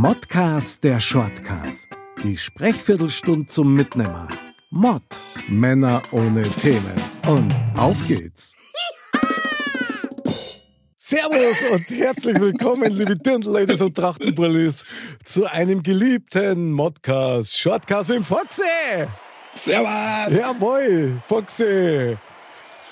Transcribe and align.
Modcast 0.00 0.84
der 0.84 1.00
Shortcast. 1.00 1.88
Die 2.22 2.36
Sprechviertelstunde 2.36 3.48
zum 3.48 3.74
Mitnehmer. 3.74 4.28
Mod. 4.70 5.02
Männer 5.48 6.00
ohne 6.12 6.42
Themen. 6.42 6.94
Und 7.26 7.52
auf 7.76 7.96
geht's. 8.06 8.54
Servus 10.96 11.72
und 11.72 11.90
herzlich 11.90 12.38
willkommen, 12.38 12.92
liebe 12.92 13.16
Dirndl-Ladies 13.16 13.80
und 13.80 13.96
Trachtenbrillis, 13.96 14.86
zu 15.24 15.46
einem 15.46 15.82
geliebten 15.82 16.70
Modcast, 16.70 17.58
Shortcast 17.58 18.08
mit 18.08 18.18
dem 18.18 18.24
Foxy. 18.24 18.62
Servus! 19.54 20.38
Jawohl, 20.38 21.20
Foxy. 21.26 22.16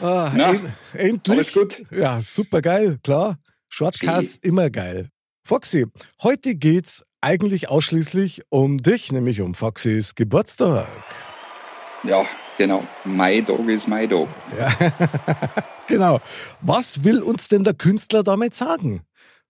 Ah, 0.00 0.32
Na, 0.34 0.50
en 0.50 0.72
endlich. 0.94 1.36
alles 1.36 1.52
gut? 1.52 1.82
Ja, 1.92 2.20
super 2.20 2.60
geil, 2.60 2.98
klar. 3.04 3.38
Shortcast 3.68 4.44
immer 4.44 4.70
geil. 4.70 5.08
Foxy, 5.46 5.86
heute 6.24 6.56
geht's 6.56 7.04
eigentlich 7.20 7.68
ausschließlich 7.68 8.42
um 8.48 8.78
dich, 8.78 9.12
nämlich 9.12 9.40
um 9.42 9.54
Foxys 9.54 10.16
Geburtstag. 10.16 10.88
Ja, 12.02 12.26
genau. 12.58 12.82
My 13.04 13.40
Dog 13.42 13.68
is 13.68 13.86
my 13.86 14.08
Dog. 14.08 14.28
Genau. 15.88 16.20
Was 16.62 17.04
will 17.04 17.22
uns 17.22 17.46
denn 17.46 17.62
der 17.62 17.74
Künstler 17.74 18.24
damit 18.24 18.54
sagen? 18.54 19.02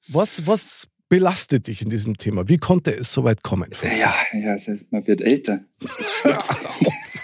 Was, 0.07 0.47
was 0.47 0.87
belastet 1.09 1.67
dich 1.67 1.81
in 1.81 1.89
diesem 1.89 2.19
Thema? 2.19 2.47
Wie 2.47 2.59
konnte 2.59 2.95
es 2.95 3.11
so 3.11 3.25
weit 3.25 3.43
kommen? 3.43 3.73
Foxy? 3.73 4.03
Ja, 4.03 4.15
ja, 4.35 4.57
man 4.91 5.07
wird 5.07 5.23
älter. 5.23 5.61
Das 5.81 5.99
ist 5.99 6.11
Schlimmste. 6.21 6.59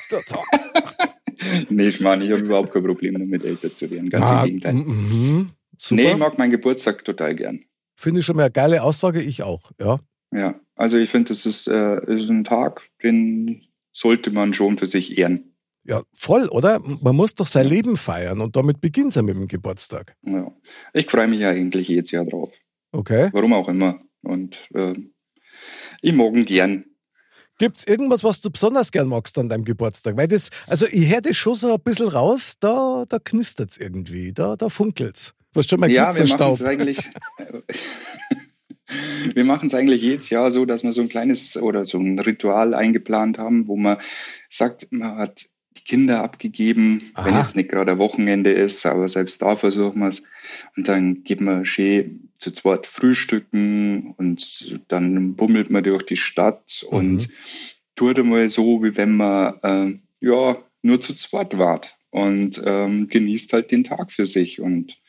nee, 1.69 1.89
ich 1.89 2.01
meine, 2.01 2.25
ich 2.25 2.31
habe 2.33 2.41
überhaupt 2.41 2.73
kein 2.73 2.84
Problem 2.84 3.19
damit, 3.19 3.45
älter 3.45 3.75
zu 3.75 3.91
werden. 3.91 4.09
Ganz 4.09 4.25
Ah, 4.25 4.41
im 4.41 4.47
Gegenteil. 4.47 4.73
mhm, 4.73 5.51
super. 5.77 6.03
Nee, 6.03 6.12
ich 6.12 6.17
mag 6.17 6.39
meinen 6.39 6.53
Geburtstag 6.53 7.05
total 7.05 7.34
gern. 7.34 7.62
Finde 8.03 8.19
ich 8.19 8.27
schon 8.27 8.34
mal 8.34 8.42
eine 8.42 8.50
geile 8.50 8.83
Aussage, 8.83 9.22
ich 9.22 9.45
auch. 9.45 9.70
Ja. 9.78 9.98
Ja, 10.34 10.58
also 10.75 10.98
ich 10.98 11.08
finde, 11.08 11.28
das 11.28 11.47
ist, 11.47 11.69
äh, 11.69 11.98
ist 12.12 12.28
ein 12.28 12.42
Tag, 12.42 12.83
den 13.00 13.62
sollte 13.92 14.33
man 14.33 14.53
schon 14.53 14.77
für 14.77 14.89
sich 14.89 15.17
ehren. 15.19 15.55
ja, 15.84 16.03
voll, 16.12 16.48
oder? 16.48 16.80
Man 16.80 17.14
muss 17.14 17.34
doch 17.34 17.47
sein 17.47 17.69
Leben 17.69 17.97
feiern 17.97 18.41
und 18.41 18.56
damit 18.56 18.80
beginnt 18.80 19.11
es 19.11 19.14
ja 19.14 19.23
mit 19.23 19.36
dem 19.36 19.47
Geburtstag. 19.47 20.17
Ja. 20.23 20.50
Ich 20.92 21.08
freue 21.08 21.28
mich 21.28 21.39
ja 21.41 21.50
eigentlich 21.50 21.86
jedes 21.86 22.11
Jahr 22.11 22.25
drauf. 22.25 22.53
Okay. 22.91 23.30
Warum 23.33 23.53
auch 23.53 23.69
immer. 23.69 24.00
Und 24.23 24.56
äh, 24.75 24.95
ich 26.00 26.12
mag 26.12 26.34
ihn 26.34 26.45
gern. 26.45 26.84
Gibt 27.58 27.78
es 27.78 27.86
irgendwas, 27.86 28.25
was 28.25 28.41
du 28.41 28.50
besonders 28.50 28.91
gern 28.91 29.06
magst 29.06 29.39
an 29.39 29.48
deinem 29.48 29.64
Geburtstag? 29.64 30.17
Weil 30.17 30.27
das, 30.27 30.50
also 30.67 30.86
ich 30.91 31.08
höre 31.08 31.20
das 31.20 31.36
schon 31.36 31.55
so 31.55 31.75
ein 31.75 31.80
bisschen 31.80 32.08
raus, 32.08 32.55
da, 32.58 33.05
da 33.08 33.20
knistert 33.20 33.70
es 33.70 33.78
irgendwie, 33.78 34.33
da, 34.33 34.56
da 34.56 34.69
funkelt 34.69 35.17
es. 35.17 35.34
Hast 35.55 35.70
schon 35.70 35.81
mal 35.81 35.91
Ja, 35.91 36.17
wir 36.17 36.27
machen 36.27 36.53
es 36.53 36.62
eigentlich. 36.62 36.98
wir 39.34 39.45
machen 39.45 39.67
es 39.67 39.75
eigentlich 39.75 40.03
jedes 40.03 40.31
Jahr 40.31 40.50
so, 40.50 40.64
dass 40.64 40.83
wir 40.83 40.92
so 40.92 41.03
ein 41.03 41.08
kleines 41.08 41.56
oder 41.56 41.84
so 41.86 41.98
ein 41.98 42.19
Ritual 42.19 42.75
eingeplant 42.75 43.39
haben, 43.39 43.67
wo 43.69 43.77
man 43.77 43.98
sagt, 44.51 44.89
man 44.91 45.17
hat 45.17 45.46
die 45.77 45.85
Kinder 45.85 46.23
abgegeben, 46.23 47.02
wenn 47.17 47.33
Aha. 47.35 47.41
jetzt 47.41 47.57
nicht 47.57 47.70
gerade 47.70 47.98
Wochenende 47.98 48.51
ist, 48.51 48.85
aber 48.85 49.08
selbst 49.08 49.41
da 49.41 49.57
versuchen 49.57 50.01
wir 50.01 50.08
es. 50.08 50.23
Und 50.77 50.89
dann 50.89 51.23
geht 51.24 51.41
man 51.41 51.64
schön 51.64 52.29
zu 52.36 52.51
zweit 52.51 52.86
frühstücken 52.86 54.12
und 54.17 54.79
dann 54.89 55.35
bummelt 55.35 55.70
man 55.70 55.83
durch 55.85 56.02
die 56.05 56.17
Stadt 56.17 56.85
Mhm. 56.91 56.96
und 56.96 57.29
tut 57.96 58.18
einmal 58.18 58.48
so, 58.48 58.83
wie 58.83 58.96
wenn 58.96 59.17
man 59.17 59.55
äh, 59.62 59.98
ja 60.20 60.58
nur 60.83 61.01
zu 61.01 61.14
zweit 61.14 61.57
wart 61.57 61.96
und 62.12 62.62
ähm, 62.64 63.08
genießt 63.08 63.55
halt 63.55 63.70
den 63.70 63.84
Tag 63.84 64.12
für 64.12 64.27
sich 64.27 64.61
und 64.61 65.00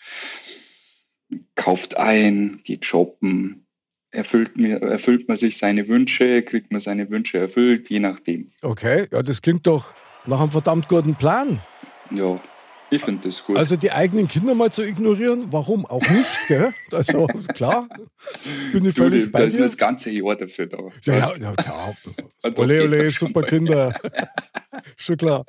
kauft 1.55 1.97
ein, 1.97 2.61
geht 2.63 2.85
shoppen, 2.85 3.67
erfüllt, 4.09 4.55
mir, 4.55 4.81
erfüllt 4.81 5.27
man 5.27 5.35
sich 5.35 5.57
seine 5.57 5.87
Wünsche, 5.89 6.41
kriegt 6.43 6.71
man 6.71 6.79
seine 6.79 7.09
Wünsche 7.09 7.37
erfüllt, 7.37 7.89
je 7.89 7.99
nachdem. 7.99 8.51
Okay, 8.61 9.07
ja, 9.11 9.21
das 9.21 9.41
klingt 9.41 9.67
doch 9.67 9.93
nach 10.25 10.39
einem 10.39 10.51
verdammt 10.51 10.87
guten 10.87 11.15
Plan. 11.15 11.61
Ja, 12.09 12.41
ich 12.89 13.01
finde 13.01 13.27
das 13.27 13.43
gut. 13.43 13.57
Also 13.57 13.75
die 13.75 13.91
eigenen 13.91 14.29
Kinder 14.29 14.55
mal 14.55 14.71
zu 14.71 14.83
ignorieren, 14.83 15.47
warum 15.51 15.85
auch 15.85 16.07
nicht, 16.09 16.47
gell? 16.47 16.73
Also 16.91 17.27
klar, 17.53 17.89
bin 18.71 18.85
ich 18.85 18.95
du, 18.95 19.03
völlig 19.03 19.25
da 19.25 19.39
bei 19.39 19.43
ist 19.45 19.57
dir. 19.57 19.63
das 19.63 19.75
ganze 19.77 20.09
Jahr 20.11 20.37
dafür 20.37 20.67
da. 20.67 20.77
Ja, 21.03 21.17
ja, 21.17 21.33
ja, 21.35 21.53
klar. 21.53 21.97
Ole, 22.55 22.83
ole, 22.83 23.11
super. 23.11 23.41
Kinder. 23.41 23.93
Schon 24.97 25.17
klar. 25.17 25.45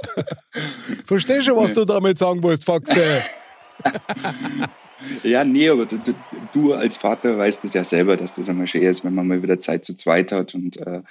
Versteh 1.05 1.43
schon, 1.43 1.57
was 1.57 1.75
du 1.75 1.85
damit 1.85 2.19
sagen 2.19 2.43
wolltest, 2.43 2.65
Foxy. 2.65 3.01
Ja, 5.23 5.45
nee, 5.45 5.69
aber 5.69 5.85
du, 5.85 5.99
du, 5.99 6.15
du 6.53 6.73
als 6.73 6.97
Vater 6.97 7.37
weißt 7.37 7.65
es 7.65 7.75
ja 7.75 7.84
selber, 7.84 8.17
dass 8.17 8.37
das 8.37 8.49
einmal 8.49 8.67
schön 8.67 8.83
ist, 8.83 9.05
wenn 9.05 9.15
man 9.15 9.27
mal 9.27 9.43
wieder 9.43 9.61
Zeit 9.61 9.84
zu 9.84 9.95
zweit 9.95 10.33
hat. 10.33 10.55
Und 10.55 10.79
äh, 10.79 11.03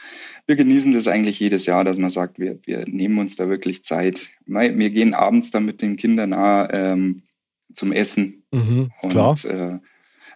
wir 0.48 0.56
genießen 0.56 0.94
das 0.94 1.08
eigentlich 1.08 1.40
jedes 1.40 1.66
Jahr, 1.66 1.84
dass 1.84 2.00
man 2.00 2.10
sagt, 2.10 2.40
wir, 2.40 2.58
wir 2.66 2.86
nehmen 2.88 3.20
uns 3.20 3.36
da 3.36 3.50
wirklich 3.50 3.84
Zeit. 3.84 4.30
Wir 4.46 4.90
gehen 4.90 5.14
abends 5.14 5.52
dann 5.52 5.66
mit 5.66 5.82
den 5.82 5.96
Kindern 5.98 6.32
nah, 6.32 6.72
ähm, 6.74 7.24
zum 7.74 7.92
Essen 7.92 8.40
Mhm, 8.52 8.92
und 9.02 9.10
klar. 9.10 9.36
äh, 9.46 9.80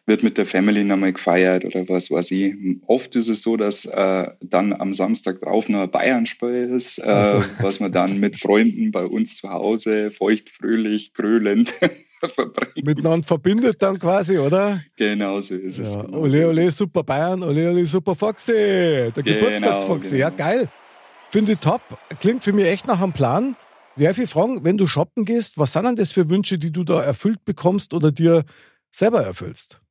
wird 0.08 0.24
mit 0.24 0.38
der 0.38 0.46
Family 0.46 0.84
nochmal 0.86 1.12
gefeiert 1.14 1.66
oder 1.66 1.88
was 1.90 2.10
weiß 2.10 2.32
ich. 2.32 2.56
Oft 2.88 3.16
ist 3.18 3.28
es 3.28 3.42
so, 3.42 3.58
dass 3.58 3.86
äh, 3.86 4.28
dann 4.42 4.74
am 4.74 4.94
Samstag 4.94 5.42
drauf 5.42 5.68
noch 5.68 5.82
ein 5.82 5.92
Bayern-Spiel 5.92 6.72
ist, 6.74 6.98
äh, 7.00 7.04
Also. 7.04 7.44
was 7.60 7.80
man 7.82 7.92
dann 7.92 8.18
mit 8.20 8.40
Freunden 8.40 8.92
bei 8.92 9.06
uns 9.06 9.36
zu 9.36 9.50
Hause 9.50 10.10
feuchtfröhlich, 10.10 11.14
grölend 11.14 11.74
verbringt. 12.26 12.86
Miteinander 12.86 13.28
verbindet 13.28 13.82
dann 13.84 14.00
quasi, 14.00 14.38
oder? 14.40 14.82
Genau 14.96 15.42
so 15.42 15.56
ist 15.56 15.78
es. 15.78 15.96
Ja, 15.96 16.02
genau 16.04 16.20
ole, 16.20 16.42
so 16.44 16.48
ole, 16.50 16.64
es. 16.64 16.78
super 16.78 17.04
Bayern, 17.04 17.44
ole, 17.44 17.70
ole, 17.70 17.86
super 17.86 18.16
Foxy. 18.16 18.54
Der 18.54 19.12
Genau, 19.12 19.24
Geburtstagsfoxy. 19.40 20.18
Ja, 20.18 20.30
genau. 20.30 20.44
geil. 20.50 20.70
Finde 21.30 21.52
ich 21.52 21.58
top. 21.60 21.82
Klingt 22.22 22.46
für 22.46 22.54
mich 22.54 22.66
echt 22.66 22.88
nach 22.88 23.02
einem 23.02 23.12
Plan. 23.12 23.58
Darf 23.98 24.18
ich 24.20 24.30
fragen, 24.30 24.64
wenn 24.64 24.78
du 24.78 24.88
shoppen 24.88 25.26
gehst, 25.26 25.58
was 25.58 25.74
sind 25.74 25.84
denn 25.84 25.96
das 25.98 26.14
für 26.14 26.30
Wünsche, 26.30 26.58
die 26.58 26.72
du 26.72 26.86
da 26.86 27.02
erfüllt 27.04 27.44
bekommst 27.44 27.94
oder 27.94 28.12
dir 28.12 28.46
selber 28.90 29.22
erfüllst? 29.24 29.82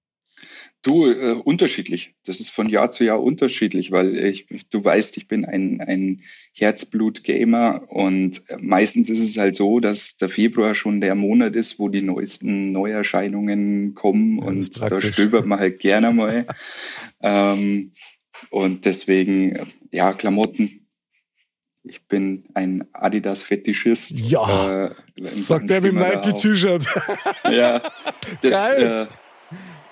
Du, 0.83 1.11
äh, 1.11 1.33
unterschiedlich. 1.33 2.15
Das 2.25 2.39
ist 2.39 2.51
von 2.51 2.69
Jahr 2.69 2.93
zu 2.93 3.05
Jahr 3.05 3.21
unterschiedlich, 3.21 3.91
weil 3.91 4.17
ich, 4.17 4.47
du 4.71 4.85
weißt, 4.85 5.17
ich 5.17 5.27
bin 5.27 5.45
ein, 5.45 5.81
ein 5.81 6.23
Herzblut-Gamer 6.53 7.91
und 7.91 8.43
meistens 8.61 9.11
ist 9.11 9.21
es 9.21 9.37
halt 9.37 9.57
so, 9.57 9.81
dass 9.81 10.17
der 10.17 10.29
Februar 10.29 10.77
schon 10.77 11.01
der 11.01 11.17
Monat 11.17 11.57
ist, 11.57 11.81
wo 11.81 11.89
die 11.89 12.03
neuesten 12.03 12.71
Neuerscheinungen 12.71 13.95
kommen 13.95 14.39
Ja, 14.39 14.45
und 14.45 14.81
da 14.81 15.01
stöbert 15.01 15.47
man 15.47 15.59
halt 15.59 15.81
gerne 15.81 16.13
mal. 16.13 16.47
ähm, 17.21 17.93
und 18.51 18.85
deswegen, 18.85 19.57
äh, 19.57 19.67
ja, 19.91 20.13
Klamotten. 20.13 20.87
Ich 21.83 22.07
bin 22.07 22.45
ein 22.55 22.85
Adidas-Fetischist. 22.93 24.19
Ja, 24.21 24.87
äh, 24.87 24.95
Sagt 25.23 25.71
er 25.71 25.81
mit 25.81 25.93
dem. 25.93 25.99
Nike-T-Shirt. 25.99 26.87
Ja, 27.51 27.79
das 28.43 28.51
Geil. 28.51 29.09
Äh, 29.09 29.15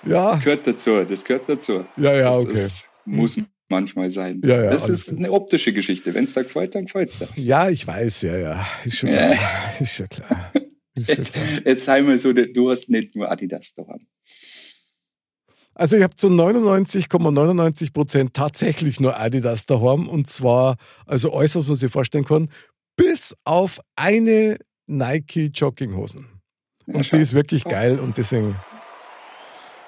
ja, 0.05 0.35
gehört 0.35 0.67
dazu, 0.67 1.03
das 1.03 1.23
gehört 1.23 1.47
dazu. 1.49 1.85
ja, 1.97 2.13
ja, 2.15 2.33
das 2.33 2.43
okay. 2.43 2.53
Ist, 2.53 2.89
muss 3.05 3.37
manchmal 3.69 4.11
sein. 4.11 4.41
Ja, 4.45 4.63
ja, 4.63 4.71
das 4.71 4.89
ist 4.89 5.09
eine 5.09 5.31
optische 5.31 5.73
Geschichte. 5.73 6.13
Wenn 6.13 6.25
es 6.25 6.33
da 6.33 6.43
gefällt, 6.43 6.75
dann 6.75 6.85
gefällt 6.85 7.09
es 7.09 7.19
dir. 7.19 7.27
Ja, 7.35 7.69
ich 7.69 7.85
weiß, 7.85 8.21
ja, 8.23 8.37
ja. 8.37 8.67
Ist 8.83 8.97
schon 8.97 9.09
klar. 9.09 9.35
Ist 9.79 9.95
schon 9.95 10.09
klar. 10.09 10.51
Ist 10.93 11.07
schon 11.07 11.15
Jetzt, 11.17 11.33
klar. 11.33 11.45
jetzt 11.65 11.85
sei 11.85 12.01
mal 12.01 12.17
so, 12.17 12.31
du 12.31 12.69
hast 12.69 12.89
nicht 12.89 13.15
nur 13.15 13.29
Adidas 13.29 13.73
da. 13.75 13.83
Also 15.73 15.97
ich 15.97 16.03
habe 16.03 16.15
zu 16.15 16.27
99,99 16.27 17.91
Prozent 17.91 18.33
tatsächlich 18.33 19.01
nur 19.01 19.19
Adidas 19.19 19.65
daheim 19.65 20.07
und 20.07 20.27
zwar, 20.27 20.77
also 21.05 21.33
alles, 21.33 21.55
was 21.57 21.67
man 21.67 21.75
sich 21.75 21.91
vorstellen 21.91 22.23
kann, 22.23 22.47
bis 22.95 23.35
auf 23.43 23.81
eine 23.97 24.57
Nike 24.87 25.51
Jogginghosen. 25.53 26.27
Ja, 26.87 26.95
Und 26.95 27.05
schau. 27.05 27.17
die 27.17 27.23
ist 27.23 27.33
wirklich 27.33 27.65
geil 27.65 27.99
und 27.99 28.17
deswegen. 28.17 28.55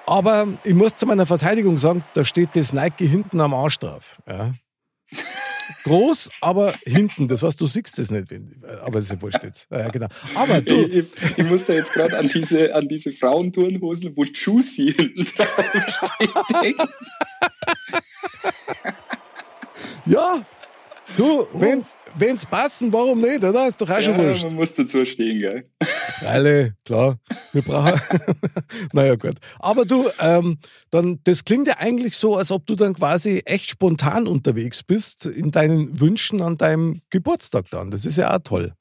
Aber 0.08 0.48
ich 0.64 0.72
muss 0.72 0.96
zu 0.96 1.04
meiner 1.04 1.26
Verteidigung 1.26 1.76
sagen, 1.76 2.02
da 2.14 2.24
steht 2.24 2.56
das 2.56 2.72
Nike 2.72 3.06
hinten 3.06 3.42
am 3.42 3.52
Arsch 3.52 3.78
drauf. 3.78 4.22
Ja. 4.26 4.54
groß, 5.84 6.30
aber 6.40 6.72
hinten. 6.86 7.28
Das 7.28 7.42
heißt, 7.42 7.60
du 7.60 7.66
siehst 7.66 7.98
es 7.98 8.10
nicht. 8.10 8.32
Aber 8.82 9.00
ist 9.00 9.10
ja 9.10 9.20
wurscht 9.20 9.44
jetzt. 9.44 9.68
Ja, 9.70 9.86
genau. 9.90 10.06
Aber 10.34 10.62
du. 10.62 10.74
Ich, 10.74 10.96
ich, 10.96 11.38
ich 11.38 11.44
muss 11.44 11.66
da 11.66 11.74
jetzt 11.74 11.92
gerade 11.92 12.16
an 12.16 12.26
diese, 12.26 12.74
an 12.74 12.88
diese 12.88 13.12
Frauenturnhosen, 13.12 14.16
wo 14.16 14.24
Juicy 14.24 14.94
hinten 14.94 15.24
drauf 15.24 15.74
steht. 16.58 16.76
ja, 20.06 20.42
du, 21.16 21.46
wenn's, 21.54 21.94
wenn's 22.16 22.46
passen, 22.46 22.92
warum 22.92 23.20
nicht, 23.20 23.42
oder? 23.44 23.66
Ist 23.68 23.80
doch 23.80 23.88
auch 23.90 24.00
schon 24.00 24.18
Ja, 24.18 24.28
wurscht. 24.28 24.44
man 24.44 24.54
muss 24.54 24.74
dazu 24.74 25.04
stehen, 25.04 25.40
gell? 25.40 25.68
Alle, 26.26 26.74
klar. 26.84 27.16
Wir 27.52 27.62
brauchen. 27.62 28.00
naja, 28.92 29.16
gut. 29.16 29.36
Aber 29.58 29.84
du, 29.84 30.08
ähm, 30.20 30.58
dann, 30.90 31.20
das 31.24 31.44
klingt 31.44 31.66
ja 31.68 31.74
eigentlich 31.78 32.16
so, 32.16 32.36
als 32.36 32.50
ob 32.50 32.66
du 32.66 32.74
dann 32.74 32.94
quasi 32.94 33.42
echt 33.44 33.70
spontan 33.70 34.26
unterwegs 34.26 34.82
bist 34.82 35.26
in 35.26 35.50
deinen 35.50 36.00
Wünschen 36.00 36.40
an 36.42 36.56
deinem 36.56 37.00
Geburtstag 37.10 37.66
dann. 37.70 37.90
Das 37.90 38.04
ist 38.04 38.16
ja 38.16 38.34
auch 38.34 38.40
toll. 38.42 38.74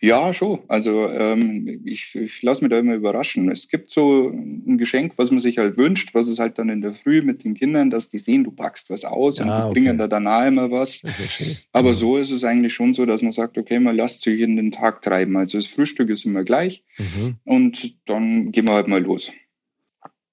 Ja, 0.00 0.32
schon. 0.32 0.60
Also 0.68 1.08
ähm, 1.08 1.82
ich, 1.84 2.14
ich 2.14 2.40
lasse 2.42 2.62
mich 2.62 2.70
da 2.70 2.78
immer 2.78 2.94
überraschen. 2.94 3.50
Es 3.50 3.68
gibt 3.68 3.90
so 3.90 4.28
ein 4.28 4.78
Geschenk, 4.78 5.14
was 5.16 5.30
man 5.30 5.40
sich 5.40 5.58
halt 5.58 5.76
wünscht, 5.76 6.14
was 6.14 6.28
es 6.28 6.38
halt 6.38 6.58
dann 6.58 6.68
in 6.68 6.80
der 6.80 6.94
Früh 6.94 7.20
mit 7.20 7.44
den 7.44 7.54
Kindern, 7.54 7.90
dass 7.90 8.08
die 8.08 8.18
sehen, 8.18 8.44
du 8.44 8.52
packst 8.52 8.90
was 8.90 9.04
aus 9.04 9.40
und 9.40 9.48
Ja, 9.48 9.58
die 9.58 9.64
okay. 9.64 9.72
bringen 9.72 9.98
da 9.98 10.06
danach 10.06 10.46
immer 10.46 10.70
was. 10.70 11.02
Ist 11.02 11.40
ja. 11.40 11.46
Aber 11.72 11.94
so 11.94 12.16
ist 12.16 12.30
es 12.30 12.44
eigentlich 12.44 12.74
schon 12.74 12.92
so, 12.92 13.06
dass 13.06 13.22
man 13.22 13.32
sagt, 13.32 13.58
okay, 13.58 13.80
man 13.80 13.96
lasst 13.96 14.22
sich 14.22 14.40
in 14.40 14.56
den 14.56 14.70
Tag 14.70 15.02
treiben. 15.02 15.36
Also 15.36 15.58
das 15.58 15.66
Frühstück 15.66 16.10
ist 16.10 16.24
immer 16.24 16.44
gleich 16.44 16.84
Mhm. 16.98 17.36
und 17.44 17.96
dann 18.08 18.52
gehen 18.52 18.66
wir 18.68 18.74
halt 18.74 18.88
mal 18.88 19.02
los. 19.02 19.30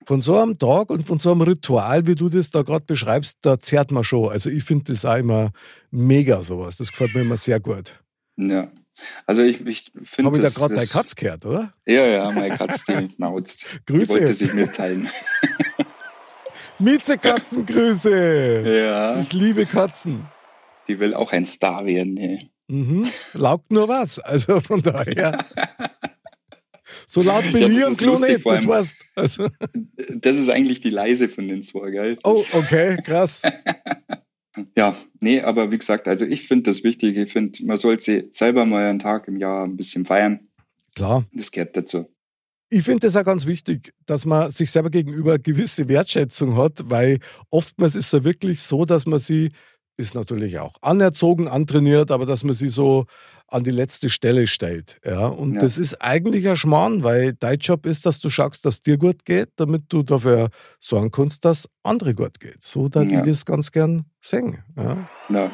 Von 0.05 0.21
so 0.21 0.37
einem 0.37 0.59
Tag 0.59 0.89
und 0.89 1.05
von 1.07 1.17
so 1.17 1.31
einem 1.31 1.41
Ritual, 1.41 2.05
wie 2.07 2.15
du 2.15 2.29
das 2.29 2.49
da 2.49 2.61
gerade 2.61 2.85
beschreibst, 2.85 3.37
da 3.41 3.59
zerrt 3.59 3.91
man 3.91 4.03
schon. 4.03 4.29
Also 4.29 4.49
ich 4.49 4.63
finde 4.63 4.91
das 4.91 5.05
auch 5.05 5.15
immer 5.17 5.51
mega 5.91 6.41
sowas. 6.43 6.77
Das 6.77 6.91
gefällt 6.91 7.15
mir 7.15 7.21
immer 7.21 7.37
sehr 7.37 7.59
gut. 7.59 8.03
Ja. 8.37 8.69
Also 9.25 9.41
ich, 9.41 9.65
ich 9.65 9.91
finde 10.03 10.27
Habe 10.29 10.37
ich 10.37 10.43
da 10.43 10.49
gerade 10.49 10.75
deine 10.75 10.87
Katz 10.87 11.15
gehört, 11.15 11.45
oder? 11.45 11.73
Ja, 11.85 12.05
ja, 12.05 12.31
meine 12.31 12.55
Katze, 12.55 12.83
die. 12.87 13.07
Die 13.17 13.93
Grüße. 13.93 14.13
wollte 14.13 14.33
sich 14.35 14.53
mitteilen. 14.53 15.09
Miezekatzengrüße. 16.79 18.63
Ja, 18.65 19.19
Ich 19.19 19.33
liebe 19.33 19.65
Katzen. 19.65 20.27
die 20.87 20.99
will 20.99 21.13
auch 21.13 21.31
ein 21.31 21.45
Star 21.45 21.85
werden. 21.85 22.17
Hey. 22.17 22.51
Mhm. 22.67 23.07
Laugt 23.33 23.71
nur 23.71 23.87
was. 23.87 24.19
Also 24.19 24.59
von 24.61 24.81
daher. 24.81 25.45
So 27.07 27.21
laut 27.21 27.43
bin 27.53 27.61
Ja, 27.61 27.67
ich 27.69 27.75
das 27.79 27.87
am 27.87 27.97
Klo 27.97 28.19
nicht, 28.19 28.45
das 28.45 28.67
weißt 28.67 28.95
also, 29.15 29.47
Das 30.15 30.35
ist 30.35 30.49
eigentlich 30.49 30.81
die 30.81 30.89
leise 30.89 31.29
von 31.29 31.47
den 31.47 31.63
zwei, 31.63 31.89
gell? 31.91 32.19
Oh, 32.23 32.43
okay, 32.51 32.97
krass. 33.03 33.41
Ja, 34.75 34.95
nee, 35.19 35.41
aber 35.41 35.71
wie 35.71 35.77
gesagt, 35.77 36.07
also 36.07 36.25
ich 36.25 36.47
finde 36.47 36.71
das 36.71 36.83
wichtig. 36.83 37.15
Ich 37.17 37.31
finde, 37.31 37.63
man 37.65 37.77
sollte 37.77 38.27
selber 38.31 38.65
mal 38.65 38.85
einen 38.85 38.99
Tag 38.99 39.27
im 39.27 39.37
Jahr 39.37 39.65
ein 39.65 39.77
bisschen 39.77 40.05
feiern. 40.05 40.39
Klar. 40.95 41.25
Das 41.33 41.51
gehört 41.51 41.77
dazu. 41.77 42.09
Ich 42.69 42.83
finde 42.83 43.01
das 43.01 43.15
auch 43.15 43.23
ganz 43.23 43.45
wichtig, 43.45 43.93
dass 44.07 44.25
man 44.25 44.49
sich 44.49 44.71
selber 44.71 44.89
gegenüber 44.89 45.37
gewisse 45.37 45.87
Wertschätzung 45.89 46.57
hat, 46.57 46.79
weil 46.89 47.19
oftmals 47.51 47.95
ist 47.95 48.07
es 48.07 48.11
ja 48.13 48.23
wirklich 48.23 48.61
so, 48.63 48.85
dass 48.85 49.05
man 49.05 49.19
sie, 49.19 49.51
ist 49.95 50.15
natürlich 50.15 50.57
auch 50.57 50.73
anerzogen, 50.81 51.47
antrainiert, 51.47 52.09
aber 52.09 52.25
dass 52.25 52.43
man 52.43 52.53
sie 52.53 52.69
so 52.69 53.05
an 53.47 53.63
die 53.63 53.69
letzte 53.69 54.09
Stelle 54.09 54.47
stellt. 54.47 54.97
Ja? 55.05 55.27
Und 55.27 55.53
Ja. 55.53 55.61
das 55.61 55.77
ist 55.77 56.01
eigentlich 56.01 56.47
ein 56.49 56.55
Schmarrn, 56.55 57.03
weil 57.03 57.33
dein 57.33 57.59
Job 57.59 57.85
ist, 57.85 58.07
dass 58.07 58.19
du 58.19 58.31
schaust, 58.31 58.65
dass 58.65 58.81
dir 58.81 58.97
gut 58.97 59.23
geht, 59.23 59.49
damit 59.57 59.83
du 59.89 60.01
dafür 60.01 60.49
sorgen 60.79 61.11
kannst, 61.11 61.45
dass 61.45 61.69
andere 61.83 62.15
gut 62.15 62.39
geht. 62.39 62.63
So, 62.63 62.89
da 62.89 63.03
die 63.03 63.13
Ja. 63.13 63.21
das 63.21 63.45
ganz 63.45 63.71
gern 63.71 64.05
singen. 64.23 64.63
Ja? 64.75 65.09
Ja, 65.29 65.51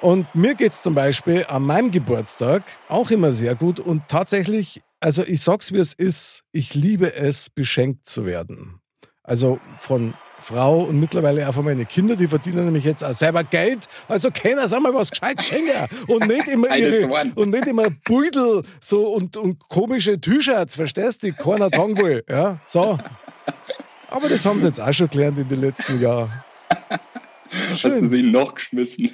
Und 0.00 0.32
mir 0.34 0.54
geht's 0.54 0.82
zum 0.82 0.94
Beispiel 0.94 1.46
an 1.48 1.62
meinem 1.62 1.90
Geburtstag 1.90 2.62
auch 2.88 3.10
immer 3.10 3.32
sehr 3.32 3.54
gut. 3.54 3.80
Und 3.80 4.02
tatsächlich, 4.08 4.82
also 5.00 5.22
ich 5.22 5.40
sag's 5.42 5.72
wie 5.72 5.78
es 5.78 5.94
ist, 5.94 6.44
ich 6.52 6.74
liebe 6.74 7.14
es, 7.14 7.50
beschenkt 7.50 8.08
zu 8.08 8.26
werden. 8.26 8.80
Also 9.22 9.60
von 9.78 10.14
Frau 10.40 10.84
und 10.84 11.00
mittlerweile 11.00 11.48
auch 11.48 11.54
von 11.54 11.64
meinen 11.64 11.86
Kindern, 11.86 12.16
die 12.16 12.28
verdienen 12.28 12.64
nämlich 12.64 12.84
jetzt 12.84 13.02
auch 13.02 13.12
selber 13.12 13.42
Geld. 13.44 13.86
Also 14.06 14.30
keiner 14.30 14.68
sag 14.68 14.80
mal 14.82 14.94
was 14.94 15.10
gescheit 15.10 15.42
schenken. 15.42 15.72
Und 16.06 16.26
nicht 16.26 16.48
immer 16.52 16.76
ihre, 16.76 17.08
und 17.34 17.50
nicht 17.50 17.66
immer 17.66 17.88
Beutel 17.90 18.62
so 18.80 19.08
und, 19.08 19.36
und 19.36 19.68
komische 19.68 20.20
T-Shirts, 20.20 20.76
verstehst 20.76 21.22
du, 21.22 21.28
die 21.28 21.32
keiner 21.32 21.70
tragen 21.70 21.98
will. 21.98 22.24
Ja, 22.28 22.60
so. 22.64 22.98
Aber 24.10 24.28
das 24.28 24.44
haben 24.46 24.60
sie 24.60 24.66
jetzt 24.66 24.80
auch 24.80 24.92
schon 24.92 25.10
gelernt 25.10 25.38
in 25.38 25.48
den 25.48 25.60
letzten 25.60 26.00
Jahren. 26.00 26.32
Hast 27.50 27.84
du 27.84 28.06
sie 28.06 28.22
noch 28.22 28.54
geschmissen? 28.54 29.10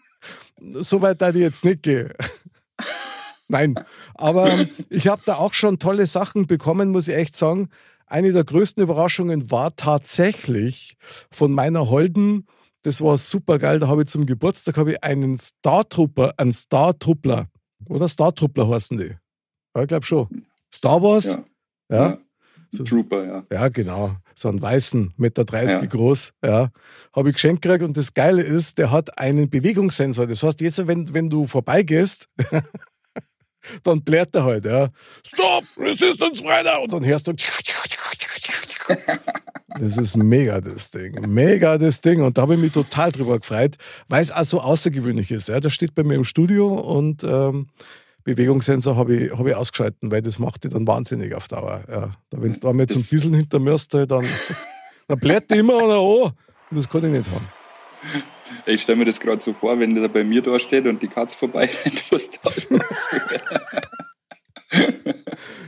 so 0.74 1.00
weit 1.02 1.20
da 1.20 1.30
ich 1.30 1.36
jetzt 1.36 1.64
nicht 1.64 1.82
gehe. 1.82 2.14
Nein, 3.48 3.76
aber 4.14 4.66
ich 4.90 5.06
habe 5.06 5.22
da 5.24 5.36
auch 5.36 5.54
schon 5.54 5.78
tolle 5.78 6.06
Sachen 6.06 6.46
bekommen, 6.46 6.90
muss 6.90 7.08
ich 7.08 7.14
echt 7.14 7.36
sagen. 7.36 7.68
Eine 8.06 8.32
der 8.32 8.44
größten 8.44 8.82
Überraschungen 8.82 9.50
war 9.50 9.74
tatsächlich 9.76 10.96
von 11.30 11.52
meiner 11.52 11.88
Holden. 11.88 12.46
Das 12.82 13.00
war 13.00 13.16
super 13.16 13.58
geil. 13.58 13.78
Da 13.78 13.88
habe 13.88 14.02
ich 14.02 14.08
zum 14.08 14.26
Geburtstag 14.26 14.76
habe 14.76 14.92
ich 14.92 15.04
einen 15.04 15.38
Star 15.38 15.88
Trooper, 15.88 16.34
einen 16.36 16.52
Star 16.52 16.96
Truppler 16.98 17.48
oder 17.88 18.08
Star 18.08 18.34
Truppler 18.34 18.68
heißen 18.68 18.98
die. 18.98 19.16
Ja, 19.74 19.82
ich 19.82 19.88
glaube 19.88 20.06
schon. 20.06 20.46
Star 20.72 21.02
Wars. 21.02 21.36
Ja. 21.90 22.08
Ja. 22.10 22.18
Trooper, 22.84 23.24
ja. 23.24 23.44
Ja, 23.52 23.68
genau. 23.68 24.16
So 24.34 24.48
einen 24.48 24.60
weißen, 24.60 25.14
Meter 25.16 25.44
30 25.44 25.82
Ja. 25.82 25.86
groß. 25.86 26.32
Ja. 26.44 26.68
Habe 27.14 27.28
ich 27.30 27.34
geschenkt 27.34 27.62
gekriegt 27.62 27.82
und 27.84 27.96
das 27.96 28.12
Geile 28.14 28.42
ist, 28.42 28.78
der 28.78 28.90
hat 28.90 29.18
einen 29.18 29.48
Bewegungssensor. 29.48 30.26
Das 30.26 30.42
heißt, 30.42 30.60
jetzt, 30.60 30.86
wenn, 30.86 31.12
wenn 31.14 31.30
du 31.30 31.46
vorbeigehst, 31.46 32.28
dann 33.82 34.02
blärt 34.02 34.34
er 34.34 34.44
halt, 34.44 34.64
ja. 34.64 34.88
Stop! 35.26 35.64
Resistance 35.78 36.42
Freitag! 36.42 36.82
Und 36.82 36.92
dann 36.92 37.04
hörst 37.04 37.28
du. 37.28 37.32
Das 39.78 39.96
ist 39.98 40.16
mega, 40.16 40.60
das 40.60 40.90
Ding. 40.90 41.20
Mega, 41.28 41.76
das 41.76 42.00
Ding. 42.00 42.22
Und 42.22 42.38
da 42.38 42.42
habe 42.42 42.54
ich 42.54 42.60
mich 42.60 42.72
total 42.72 43.12
drüber 43.12 43.38
gefreut, 43.38 43.76
weil 44.08 44.22
es 44.22 44.32
auch 44.32 44.44
so 44.44 44.60
außergewöhnlich 44.60 45.30
ist. 45.30 45.48
Ja. 45.48 45.60
Das 45.60 45.74
steht 45.74 45.94
bei 45.94 46.02
mir 46.02 46.14
im 46.14 46.24
Studio 46.24 46.74
und 46.74 47.22
ähm, 47.24 47.66
Bewegungssensor 48.26 48.96
habe 48.96 49.14
ich, 49.16 49.32
hab 49.32 49.46
ich 49.46 49.54
ausgeschalten, 49.54 50.10
weil 50.10 50.20
das 50.20 50.38
macht 50.38 50.64
dich 50.64 50.72
dann 50.72 50.86
wahnsinnig 50.86 51.34
auf 51.34 51.48
Dauer. 51.48 51.82
Ja. 51.88 52.10
Da, 52.30 52.42
wenn 52.42 52.52
du 52.52 52.68
einmal 52.68 52.86
zum 52.86 53.00
Das- 53.02 53.10
Bisschen 53.10 53.32
hinter 53.34 53.58
mir 53.58 53.72
hast, 53.72 53.94
dann, 53.94 54.06
dann 55.08 55.18
blärt 55.18 55.50
die 55.50 55.58
immer 55.58 55.78
einer 55.78 55.94
an. 55.94 56.32
Und 56.70 56.76
das 56.78 56.88
kann 56.88 57.04
ich 57.04 57.10
nicht 57.10 57.30
haben. 57.30 57.48
Ich 58.66 58.82
stelle 58.82 58.98
mir 58.98 59.04
das 59.06 59.18
gerade 59.20 59.40
so 59.40 59.52
vor, 59.52 59.78
wenn 59.78 59.94
der 59.94 60.08
bei 60.08 60.22
mir 60.24 60.42
da 60.42 60.58
steht 60.58 60.86
und 60.86 61.00
die 61.02 61.08
Katze 61.08 61.38
vorbei 61.38 61.68
rennt, 61.84 62.04
was 62.12 62.30
da 62.32 62.50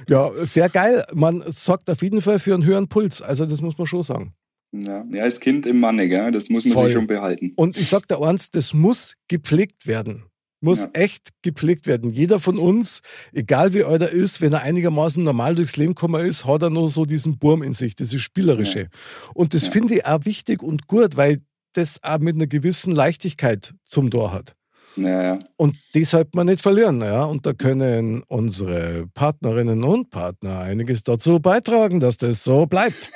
Ja, 0.08 0.30
sehr 0.44 0.68
geil. 0.68 1.04
Man 1.14 1.40
sorgt 1.46 1.88
auf 1.90 2.02
jeden 2.02 2.20
Fall 2.22 2.38
für 2.38 2.54
einen 2.54 2.64
höheren 2.64 2.88
Puls. 2.88 3.22
Also, 3.22 3.46
das 3.46 3.60
muss 3.60 3.76
man 3.78 3.86
schon 3.86 4.02
sagen. 4.02 4.32
ja, 4.72 5.04
ja, 5.10 5.22
als 5.22 5.40
Kind 5.40 5.66
im 5.66 5.80
Manne, 5.80 6.08
gell? 6.08 6.32
das 6.32 6.48
muss 6.48 6.64
man 6.64 6.74
Voll. 6.74 6.84
sich 6.86 6.94
schon 6.94 7.06
behalten. 7.06 7.52
Und 7.56 7.76
ich 7.76 7.88
sag 7.88 8.08
dir 8.08 8.20
eins, 8.20 8.50
das 8.50 8.72
muss 8.74 9.14
gepflegt 9.28 9.86
werden. 9.86 10.24
Muss 10.60 10.80
Ja. 10.80 10.88
echt 10.94 11.28
gepflegt 11.42 11.86
werden. 11.86 12.10
Jeder 12.10 12.40
von 12.40 12.58
uns, 12.58 13.00
egal 13.32 13.74
wie 13.74 13.84
alt 13.84 14.02
er 14.02 14.10
ist, 14.10 14.40
wenn 14.40 14.52
er 14.52 14.62
einigermaßen 14.62 15.22
normal 15.22 15.54
durchs 15.54 15.76
Leben 15.76 15.94
gekommen 15.94 16.26
ist, 16.26 16.44
hat 16.46 16.62
er 16.62 16.70
noch 16.70 16.88
so 16.88 17.04
diesen 17.04 17.38
Burm 17.38 17.62
in 17.62 17.74
sich, 17.74 17.94
dieses 17.94 18.20
Spielerische. 18.20 18.88
Und 19.34 19.54
das 19.54 19.66
Ja. 19.66 19.70
finde 19.72 19.94
ich 19.94 20.06
auch 20.06 20.24
wichtig 20.24 20.62
und 20.62 20.88
gut, 20.88 21.16
weil 21.16 21.38
das 21.74 22.02
auch 22.02 22.18
mit 22.18 22.34
einer 22.34 22.46
gewissen 22.48 22.92
Leichtigkeit 22.92 23.72
zum 23.84 24.10
Tor 24.10 24.32
hat. 24.32 24.54
Ja, 24.96 25.22
ja. 25.22 25.38
Und 25.56 25.76
die 25.94 26.02
sollte 26.02 26.30
man 26.34 26.46
nicht 26.46 26.60
verlieren. 26.60 27.00
Ja? 27.02 27.22
Und 27.22 27.46
da 27.46 27.52
können 27.52 28.24
unsere 28.26 29.06
Partnerinnen 29.14 29.84
und 29.84 30.10
Partner 30.10 30.58
einiges 30.58 31.04
dazu 31.04 31.38
beitragen, 31.38 32.00
dass 32.00 32.16
das 32.16 32.42
so 32.42 32.66
bleibt. 32.66 33.12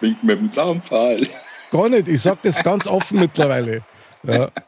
Wink 0.00 0.22
mit 0.22 0.38
dem 0.38 0.50
Zaunpfahl. 0.50 1.26
Gar 1.70 1.88
nicht. 1.88 2.08
Ich 2.08 2.20
sage 2.20 2.40
das 2.42 2.62
ganz 2.62 2.86
offen 2.86 3.18
mittlerweile. 3.18 3.82
Ja. 4.24 4.50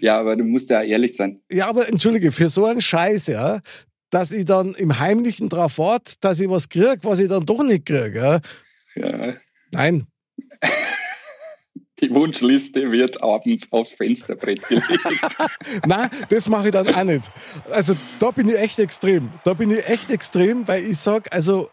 Ja, 0.00 0.18
aber 0.18 0.36
du 0.36 0.44
musst 0.44 0.70
ja 0.70 0.82
ehrlich 0.82 1.16
sein. 1.16 1.40
ja, 1.50 1.68
aber 1.68 1.88
entschuldige, 1.88 2.32
für 2.32 2.48
so 2.48 2.64
einen 2.66 2.80
Scheiß, 2.80 3.26
ja, 3.28 3.60
dass 4.10 4.32
ich 4.32 4.44
dann 4.44 4.74
im 4.74 4.98
Heimlichen 4.98 5.48
drauf 5.48 5.78
warte, 5.78 6.14
dass 6.20 6.40
ich 6.40 6.48
was 6.48 6.68
kriege, 6.68 6.98
was 7.02 7.18
ich 7.18 7.28
dann 7.28 7.44
doch 7.44 7.62
nicht 7.62 7.86
kriege. 7.86 8.18
Ja? 8.18 8.40
Ja, 8.94 9.34
Nein, 9.72 10.06
die 12.00 12.10
Wunschliste 12.10 12.90
wird 12.92 13.22
abends 13.22 13.72
aufs 13.72 13.92
Fensterbrett 13.92 14.62
gelegt. 14.68 14.86
Nein, 15.86 16.08
das 16.28 16.48
mache 16.48 16.66
ich 16.66 16.72
dann 16.72 16.88
auch 16.88 17.04
nicht. 17.04 17.30
Also 17.70 17.96
da 18.18 18.30
bin 18.30 18.48
ich 18.48 18.58
echt 18.58 18.78
extrem. 18.78 19.30
Da 19.44 19.54
bin 19.54 19.70
ich 19.70 19.86
echt 19.88 20.10
extrem, 20.10 20.68
weil 20.68 20.82
ich 20.82 20.98
sage, 20.98 21.30
also 21.32 21.70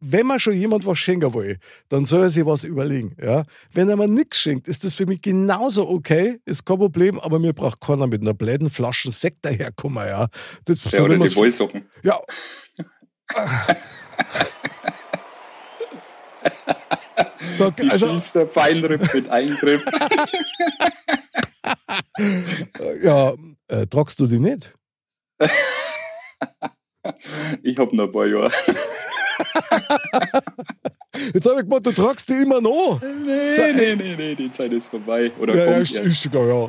wenn 0.00 0.26
man 0.26 0.40
schon 0.40 0.54
jemand 0.54 0.86
was 0.86 0.98
schenken 0.98 1.34
will, 1.34 1.58
dann 1.88 2.06
soll 2.06 2.22
er 2.22 2.30
sich 2.30 2.46
was 2.46 2.64
überlegen. 2.64 3.14
Ja? 3.22 3.44
Wenn 3.72 3.88
er 3.88 3.96
mir 3.96 4.08
nichts 4.08 4.40
schenkt, 4.40 4.66
ist 4.66 4.84
das 4.84 4.94
für 4.94 5.06
mich 5.06 5.20
genauso 5.20 5.88
okay, 5.88 6.40
ist 6.46 6.64
kein 6.64 6.78
Problem, 6.78 7.20
aber 7.20 7.38
mir 7.38 7.52
braucht 7.52 7.80
keiner 7.80 8.06
mit 8.06 8.22
einer 8.22 8.34
bläden 8.34 8.70
Flasche 8.70 9.10
Sekt 9.10 9.44
daherkommen. 9.44 10.06
Ja? 10.06 10.28
Das, 10.64 10.82
Ja, 10.84 10.98
so 10.98 11.04
oder 11.04 11.18
die 11.18 11.36
Wollsocken. 11.36 11.84
Ja. 12.02 12.20
Da, 17.58 17.70
Die 17.70 17.90
also, 17.90 18.08
schießt 18.08 18.36
der 18.36 18.48
Feinripp 18.48 19.12
mit 19.12 19.28
Eingriff. 19.28 19.84
ja, 23.02 23.34
äh, 23.68 23.86
tragst 23.86 24.18
du 24.20 24.26
die 24.26 24.38
nicht? 24.38 24.74
Ich 27.62 27.78
hab 27.78 27.94
noch 27.94 28.04
ein 28.04 28.12
paar 28.12 28.26
Jahre. 28.26 28.52
Jetzt 31.34 31.46
habe 31.48 31.56
ich 31.60 31.64
gemeint, 31.64 31.86
du 31.86 31.92
tragst 31.92 32.28
die 32.28 32.34
immer 32.34 32.60
noch. 32.60 33.00
Nee, 33.02 33.72
nee, 33.74 33.96
nee, 33.96 34.16
nee, 34.16 34.34
die 34.34 34.50
Zeit 34.50 34.72
ist 34.72 34.88
vorbei. 34.88 35.32
Oder 35.40 35.54
Ja, 35.54 35.64
ja, 35.64 35.72
kommt 35.72 35.82
ist, 35.82 35.96
erst. 35.96 36.06
ist 36.24 36.30
klar, 36.30 36.46
ja. 36.46 36.68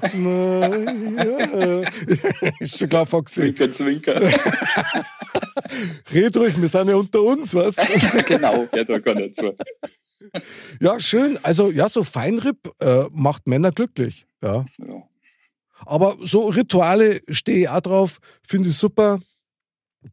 Ja. 1.23 1.81
Ist 2.59 2.79
schon 2.79 2.89
klar, 2.89 3.05
Foxy. 3.05 3.53
Zwinker, 3.53 3.71
zwinker. 3.71 4.21
Red 6.13 6.37
ruhig, 6.37 6.59
wir 6.59 6.67
sind 6.67 6.89
ja 6.89 6.95
unter 6.95 7.21
uns, 7.21 7.51
du? 7.51 7.71
genau, 8.27 8.67
ja, 8.73 8.83
da 8.83 8.99
kann 8.99 9.17
er 9.17 9.31
zu. 9.31 9.55
Ja, 10.79 10.99
schön. 10.99 11.37
Also, 11.43 11.69
ja, 11.71 11.87
so 11.89 12.03
Feinripp 12.03 12.71
äh, 12.79 13.05
macht 13.11 13.47
Männer 13.47 13.71
glücklich. 13.71 14.25
Ja. 14.41 14.65
Ja. 14.79 15.03
Aber 15.85 16.15
so 16.19 16.47
Rituale 16.47 17.21
stehe 17.29 17.59
ich 17.61 17.69
auch 17.69 17.81
drauf, 17.81 18.19
finde 18.45 18.69
ich 18.69 18.77
super. 18.77 19.19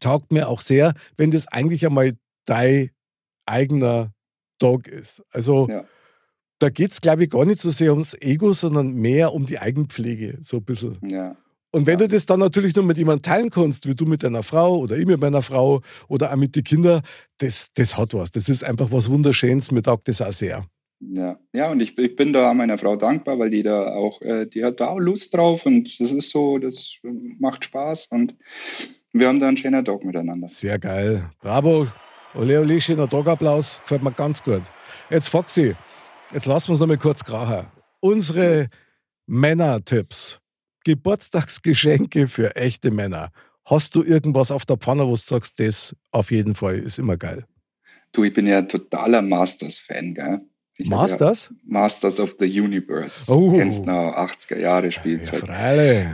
Taugt 0.00 0.32
mir 0.32 0.48
auch 0.48 0.60
sehr, 0.60 0.92
wenn 1.16 1.30
das 1.30 1.46
eigentlich 1.48 1.84
einmal 1.86 2.12
dein 2.48 2.90
eigener 3.46 4.12
Dog 4.58 4.86
ist. 4.88 5.22
Also, 5.30 5.68
Ja. 5.68 5.84
da 6.58 6.70
geht 6.70 6.92
es, 6.92 7.00
glaube 7.00 7.24
ich, 7.24 7.30
gar 7.30 7.44
nicht 7.44 7.60
so 7.60 7.70
sehr 7.70 7.92
ums 7.92 8.14
Ego, 8.20 8.52
sondern 8.52 8.94
mehr 8.94 9.32
um 9.32 9.46
die 9.46 9.58
Eigenpflege, 9.58 10.38
so 10.40 10.58
ein 10.58 10.64
bisschen. 10.64 10.98
ja. 11.02 11.36
Und 11.70 11.86
wenn 11.86 11.98
du 11.98 12.08
das 12.08 12.24
dann 12.24 12.40
natürlich 12.40 12.74
nur 12.74 12.84
mit 12.86 12.96
jemandem 12.96 13.22
teilen 13.22 13.50
kannst, 13.50 13.86
wie 13.86 13.94
du 13.94 14.06
mit 14.06 14.22
deiner 14.22 14.42
Frau 14.42 14.78
oder 14.78 14.96
ich 14.96 15.04
mit 15.04 15.20
meiner 15.20 15.42
Frau 15.42 15.82
oder 16.08 16.32
auch 16.32 16.36
mit 16.36 16.56
den 16.56 16.64
Kindern, 16.64 17.02
das, 17.36 17.68
das 17.74 17.98
hat 17.98 18.14
was. 18.14 18.30
Das 18.30 18.48
ist 18.48 18.64
einfach 18.64 18.90
was 18.90 19.10
Wunderschönes. 19.10 19.70
Mir 19.70 19.82
taugt 19.82 20.08
das 20.08 20.22
auch 20.22 20.32
sehr. 20.32 20.64
Ja, 21.00 21.38
ja 21.52 21.70
und 21.70 21.80
ich, 21.80 21.96
ich 21.98 22.16
bin 22.16 22.32
da 22.32 22.54
meiner 22.54 22.78
Frau 22.78 22.96
dankbar, 22.96 23.38
weil 23.38 23.50
die 23.50 23.62
da 23.62 23.94
auch, 23.94 24.22
äh, 24.22 24.46
die 24.46 24.64
hat 24.64 24.80
da 24.80 24.88
auch 24.88 24.98
Lust 24.98 25.34
drauf 25.34 25.66
und 25.66 26.00
das 26.00 26.10
ist 26.10 26.30
so, 26.30 26.56
das 26.56 26.94
macht 27.38 27.64
Spaß 27.64 28.06
und 28.12 28.34
wir 29.12 29.28
haben 29.28 29.38
da 29.38 29.48
einen 29.48 29.58
schönen 29.58 29.84
Tag 29.84 30.02
miteinander. 30.04 30.48
Sehr 30.48 30.78
geil. 30.78 31.30
Bravo. 31.38 31.86
Ole, 32.34 32.60
ole, 32.60 32.80
schöner 32.80 33.08
Tagapplaus. 33.08 33.80
Gefällt 33.82 34.02
mir 34.02 34.12
ganz 34.12 34.42
gut. 34.42 34.62
Jetzt, 35.10 35.28
Foxy, 35.28 35.74
jetzt 36.32 36.46
lassen 36.46 36.68
wir 36.68 36.72
uns 36.72 36.80
noch 36.80 36.86
mal 36.86 36.98
kurz 36.98 37.24
krachen. 37.24 37.66
Unsere 38.00 38.68
Männer-Tipps. 39.26 40.40
Geburtstagsgeschenke 40.84 42.28
für 42.28 42.54
echte 42.56 42.90
Männer. 42.90 43.30
Hast 43.64 43.94
du 43.94 44.02
irgendwas 44.02 44.50
auf 44.50 44.64
der 44.64 44.76
Pfanne, 44.76 45.04
wo 45.06 45.10
du 45.10 45.16
sagst, 45.16 45.58
das 45.60 45.94
auf 46.12 46.30
jeden 46.30 46.54
Fall 46.54 46.78
ist 46.78 46.98
immer 46.98 47.16
geil? 47.16 47.44
Du, 48.12 48.24
ich 48.24 48.32
bin 48.32 48.46
ja 48.46 48.58
ein 48.58 48.68
totaler 48.68 49.20
Masters-Fan, 49.20 50.14
gell? 50.14 50.40
Ich 50.78 50.88
Masters? 50.88 51.50
Ja 51.50 51.56
Masters 51.80 52.20
of 52.20 52.36
the 52.38 52.60
Universe. 52.60 53.30
Oh. 53.30 53.52
Kennst 53.56 53.84
noch 53.84 54.14
80er 54.16 54.58
Jahre 54.58 54.86
Ja, 54.86 54.92
Spielzeug. 54.92 55.40
freilich. 55.40 56.06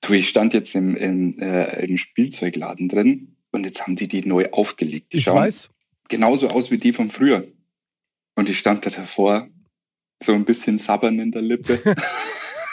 Du, 0.00 0.12
ich 0.14 0.28
stand 0.28 0.52
jetzt 0.52 0.74
im, 0.74 0.96
im, 0.96 1.38
äh, 1.38 1.84
im 1.86 1.96
Spielzeugladen 1.96 2.88
drin 2.88 3.31
und 3.52 3.64
jetzt 3.64 3.82
haben 3.82 3.96
die 3.96 4.08
die 4.08 4.24
neu 4.26 4.48
aufgelegt. 4.50 5.12
Die 5.12 5.18
Ich 5.18 5.26
weiß. 5.26 5.70
genauso 6.08 6.48
aus 6.48 6.70
wie 6.70 6.78
die 6.78 6.92
von 6.92 7.10
früher. 7.10 7.46
Und 8.34 8.48
ich 8.48 8.58
stand 8.58 8.84
da 8.86 8.90
davor, 8.90 9.48
so 10.22 10.32
ein 10.32 10.44
bisschen 10.44 10.78
sabbern 10.78 11.18
in 11.18 11.30
der 11.30 11.42
Lippe. 11.42 11.78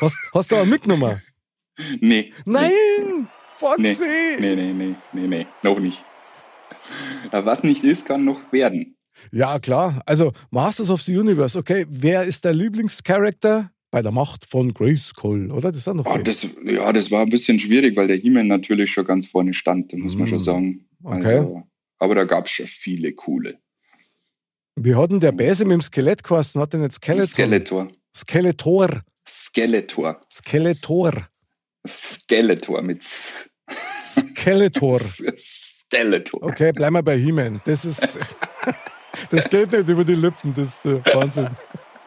Hast, 0.01 0.15
hast 0.33 0.51
du 0.51 0.55
auch 0.55 0.65
mitgenommen? 0.65 1.21
nee. 1.99 2.31
Nein! 2.45 3.27
Foxy! 3.57 4.05
Nee, 4.39 4.55
nee, 4.55 4.71
nee, 4.71 4.95
nee, 5.11 5.27
nee, 5.27 5.47
noch 5.61 5.77
nicht. 5.79 6.05
Aber 7.31 7.45
Was 7.45 7.63
nicht 7.63 7.83
ist, 7.83 8.05
kann 8.05 8.23
noch 8.23 8.49
werden. 8.53 8.95
Ja, 9.33 9.59
klar. 9.59 10.01
Also, 10.05 10.31
Masters 10.51 10.89
of 10.89 11.01
the 11.01 11.17
Universe, 11.17 11.59
okay. 11.59 11.85
Wer 11.89 12.21
ist 12.23 12.45
der 12.45 12.53
Lieblingscharakter 12.53 13.71
bei 13.91 14.01
der 14.01 14.11
Macht 14.11 14.45
von 14.45 14.73
Grayskull, 14.73 15.51
oder? 15.51 15.69
Das 15.71 15.77
ist 15.77 15.93
noch 15.93 16.05
Oh, 16.05 16.17
das, 16.17 16.45
ja, 16.63 16.91
das 16.93 17.09
war 17.11 17.21
ein 17.23 17.29
bisschen 17.29 17.59
schwierig, 17.59 17.95
weil 17.97 18.07
der 18.07 18.17
He-Man 18.17 18.47
natürlich 18.47 18.91
schon 18.91 19.05
ganz 19.05 19.27
vorne 19.27 19.53
stand, 19.53 19.93
muss 19.93 20.15
man 20.15 20.25
Mm. 20.27 20.29
schon 20.29 20.39
sagen. 20.39 20.85
Okay. 21.03 21.37
Also, 21.39 21.63
aber 21.97 22.15
da 22.15 22.23
gab 22.25 22.45
es 22.45 22.51
schon 22.51 22.67
viele 22.67 23.13
coole. 23.13 23.59
Wie 24.75 24.95
hat 24.95 25.11
denn 25.11 25.19
der 25.19 25.31
Bäse 25.33 25.65
mit 25.65 25.73
dem 25.73 25.81
Skelett 25.81 26.23
geheißen? 26.23 26.61
Hat 26.61 26.71
der 26.73 26.79
nicht 26.81 26.93
Skeletor? 26.93 27.27
Skeletor. 27.35 27.89
Skeletor. 28.15 29.01
Skeletor. 29.27 30.21
Skeletor. 30.31 31.13
Skeletor 31.87 32.81
mit 32.81 33.01
S. 33.01 33.49
Skeletor. 34.35 34.99
Skeletor. 35.37 36.43
Okay, 36.43 36.71
bleiben 36.71 36.95
wir 36.95 37.03
bei 37.03 37.17
He-Man. 37.17 37.61
Das 37.65 37.85
ist. 37.85 38.07
Das 39.31 39.49
geht 39.49 39.71
nicht 39.71 39.89
über 39.89 40.05
die 40.05 40.13
Lippen, 40.13 40.53
das 40.53 40.85
ist 40.85 41.03
Wahnsinn. 41.15 41.49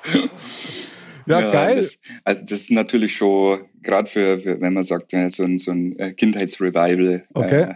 Ja, 1.26 1.50
geil. 1.50 1.76
Das, 1.76 2.00
also 2.24 2.40
das 2.42 2.52
ist 2.52 2.70
natürlich 2.70 3.16
schon, 3.16 3.64
gerade 3.82 4.08
für, 4.08 4.40
für, 4.40 4.60
wenn 4.60 4.74
man 4.74 4.84
sagt, 4.84 5.12
ja, 5.12 5.30
so 5.30 5.44
ein, 5.44 5.58
so 5.58 5.70
ein 5.70 5.98
äh, 5.98 6.12
Kindheitsrevival, 6.12 7.24
Okay. 7.34 7.62
äh, 7.62 7.74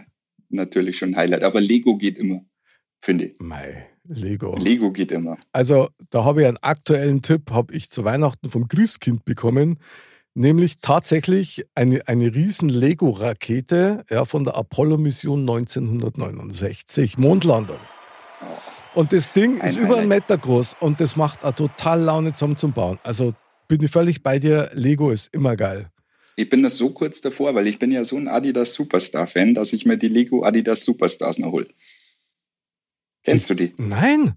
natürlich 0.49 0.97
schon 0.97 1.09
ein 1.09 1.17
Highlight. 1.17 1.43
Aber 1.43 1.59
Lego 1.61 1.97
geht 1.97 2.17
immer, 2.17 2.41
finde 3.01 3.25
ich. 3.25 3.39
Mei, 3.39 3.87
Lego. 4.07 4.55
Lego 4.57 4.91
geht 4.91 5.11
immer. 5.11 5.37
Also, 5.51 5.89
da 6.09 6.23
habe 6.23 6.41
ich 6.41 6.47
einen 6.47 6.57
aktuellen 6.61 7.21
Tipp, 7.21 7.51
habe 7.51 7.73
ich 7.73 7.89
zu 7.89 8.03
Weihnachten 8.05 8.49
vom 8.49 8.67
Grüßkind 8.67 9.25
bekommen. 9.25 9.79
Nämlich 10.33 10.81
tatsächlich 10.81 11.65
eine, 11.73 12.07
eine 12.07 12.33
riesen 12.35 12.69
Lego-Rakete 12.69 14.05
ja, 14.11 14.23
von 14.25 14.43
der 14.43 14.55
Apollo-Mission 14.55 15.39
1969, 15.41 17.17
Mondlandung. 17.17 17.79
Und 18.93 19.13
das 19.13 19.31
Ding 19.31 19.59
Ein 19.61 19.69
ist 19.71 19.79
über 19.79 19.97
einen. 19.97 20.07
Meter 20.07 20.37
groß 20.37 20.75
und 20.79 20.99
das 20.99 21.15
macht 21.15 21.43
auch 21.43 21.53
total 21.53 22.01
Laune 22.01 22.33
zusammen 22.33 22.57
zum 22.57 22.73
Bauen. 22.73 22.97
Also 23.03 23.33
bin 23.67 23.81
ich 23.83 23.91
völlig 23.91 24.23
bei 24.23 24.39
dir, 24.39 24.69
Lego 24.73 25.11
ist 25.11 25.33
immer 25.33 25.55
geil. 25.55 25.91
Ich 26.35 26.49
bin 26.49 26.61
das 26.63 26.77
so 26.77 26.91
kurz 26.91 27.19
davor, 27.21 27.55
weil 27.55 27.67
ich 27.67 27.79
bin 27.79 27.91
ja 27.91 28.05
so 28.05 28.15
ein 28.15 28.27
Adidas 28.27 28.73
Superstar-Fan, 28.73 29.55
dass 29.55 29.73
ich 29.73 29.85
mir 29.85 29.97
die 29.97 30.07
Lego 30.07 30.43
Adidas 30.43 30.83
Superstars 30.83 31.39
noch 31.39 31.51
hol. 31.51 31.67
Kennst 33.23 33.49
du 33.49 33.53
die? 33.55 33.73
Nein, 33.77 34.33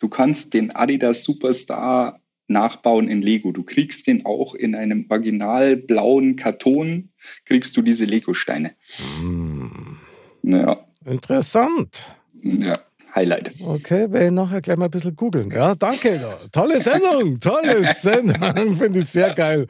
Du 0.00 0.08
kannst 0.08 0.52
den 0.54 0.74
Adidas 0.74 1.22
Superstar 1.22 2.20
nachbauen 2.48 3.08
in 3.08 3.22
Lego. 3.22 3.52
Du 3.52 3.62
kriegst 3.62 4.06
den 4.06 4.26
auch 4.26 4.54
in 4.54 4.74
einem 4.74 5.06
original 5.08 5.76
blauen 5.76 6.36
Karton, 6.36 7.10
kriegst 7.46 7.76
du 7.76 7.80
diese 7.80 8.04
Lego-Steine. 8.04 8.74
Hm, 9.20 9.98
Ja, 10.42 10.84
interessant. 11.06 12.04
ja, 12.34 12.78
Highlight. 13.14 13.52
Okay, 13.62 14.10
werde 14.10 14.26
ich 14.26 14.32
nachher 14.32 14.60
gleich 14.60 14.76
mal 14.76 14.86
ein 14.86 14.90
bisschen 14.90 15.14
googeln. 15.14 15.48
Ja, 15.50 15.74
danke. 15.74 16.18
Da. 16.18 16.38
Tolle 16.50 16.80
Sendung, 16.80 17.38
tolle 17.38 17.84
Sendung. 17.94 18.76
Finde 18.76 18.98
ich 18.98 19.06
sehr 19.06 19.32
geil. 19.34 19.66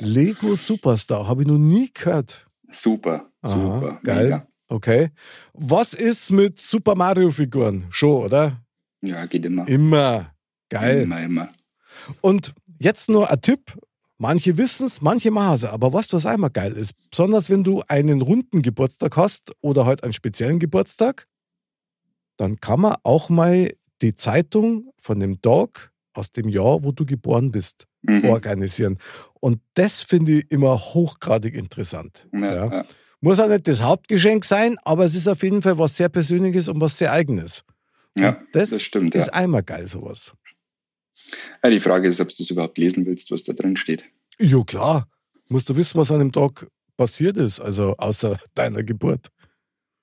Lego 0.00 0.54
Superstar, 0.54 1.26
habe 1.26 1.42
ich 1.42 1.48
noch 1.48 1.58
nie 1.58 1.90
gehört. 1.92 2.42
Super, 2.70 3.26
Aha, 3.42 3.54
super. 3.54 4.00
geil. 4.04 4.24
Mega. 4.24 4.46
Okay. 4.68 5.08
Was 5.54 5.94
ist 5.94 6.30
mit 6.30 6.60
Super 6.60 6.94
Mario 6.94 7.30
Figuren? 7.30 7.86
Schon, 7.90 8.24
oder? 8.24 8.62
Ja, 9.00 9.24
geht 9.26 9.46
immer. 9.46 9.66
Immer. 9.66 10.32
Geil. 10.68 11.02
Immer, 11.02 11.22
immer. 11.22 11.48
Und 12.20 12.52
jetzt 12.78 13.08
nur 13.08 13.30
ein 13.30 13.40
Tipp. 13.40 13.76
Manche 14.18 14.58
wissen 14.58 14.86
es, 14.88 15.00
manche 15.00 15.30
machen 15.30 15.54
es. 15.54 15.64
Aber 15.64 15.92
was, 15.92 16.12
was 16.12 16.26
einmal 16.26 16.50
geil 16.50 16.72
ist, 16.72 16.92
besonders 17.10 17.48
wenn 17.50 17.64
du 17.64 17.82
einen 17.88 18.20
runden 18.20 18.62
Geburtstag 18.62 19.16
hast 19.16 19.52
oder 19.60 19.86
halt 19.86 20.02
einen 20.04 20.12
speziellen 20.12 20.58
Geburtstag, 20.58 21.26
dann 22.38 22.58
kann 22.60 22.80
man 22.80 22.96
auch 23.02 23.28
mal 23.28 23.70
die 24.00 24.14
Zeitung 24.14 24.90
von 24.98 25.20
dem 25.20 25.42
Tag 25.42 25.92
aus 26.14 26.32
dem 26.32 26.48
Jahr, 26.48 26.82
wo 26.82 26.92
du 26.92 27.04
geboren 27.04 27.52
bist, 27.52 27.84
Mhm. 28.02 28.24
organisieren. 28.26 28.96
Und 29.40 29.60
das 29.74 30.02
finde 30.04 30.38
ich 30.38 30.50
immer 30.50 30.78
hochgradig 30.78 31.54
interessant. 31.54 32.26
Ja, 32.32 32.54
Ja. 32.54 32.72
ja. 32.72 32.84
Muss 33.20 33.40
auch 33.40 33.48
nicht 33.48 33.66
das 33.66 33.82
Hauptgeschenk 33.82 34.44
sein, 34.44 34.76
aber 34.84 35.04
es 35.04 35.16
ist 35.16 35.26
auf 35.26 35.42
jeden 35.42 35.60
Fall 35.62 35.76
was 35.76 35.96
sehr 35.96 36.08
Persönliches 36.08 36.68
und 36.68 36.80
was 36.80 36.96
sehr 36.96 37.10
Eigenes. 37.12 37.64
Ja, 38.16 38.40
das, 38.52 38.70
das 38.70 38.82
stimmt, 38.82 39.14
ist 39.16 39.26
ja. 39.26 39.32
einmal 39.32 39.64
geil, 39.64 39.88
sowas. 39.88 40.32
ja. 41.62 41.70
Die 41.70 41.80
Frage 41.80 42.08
ist, 42.08 42.20
ob 42.20 42.28
du 42.28 42.42
es 42.42 42.50
überhaupt 42.50 42.78
lesen 42.78 43.04
willst, 43.06 43.30
was 43.32 43.42
da 43.44 43.52
drin 43.52 43.76
steht. 43.76 44.04
Ja, 44.40 44.62
klar. 44.62 45.08
Musst 45.48 45.68
du 45.68 45.74
wissen, 45.76 45.98
was 45.98 46.10
an 46.12 46.20
dem 46.20 46.30
Tag 46.32 46.68
passiert 46.96 47.36
ist, 47.36 47.60
also 47.60 47.96
außer 47.96 48.38
deiner 48.54 48.84
Geburt. 48.84 49.28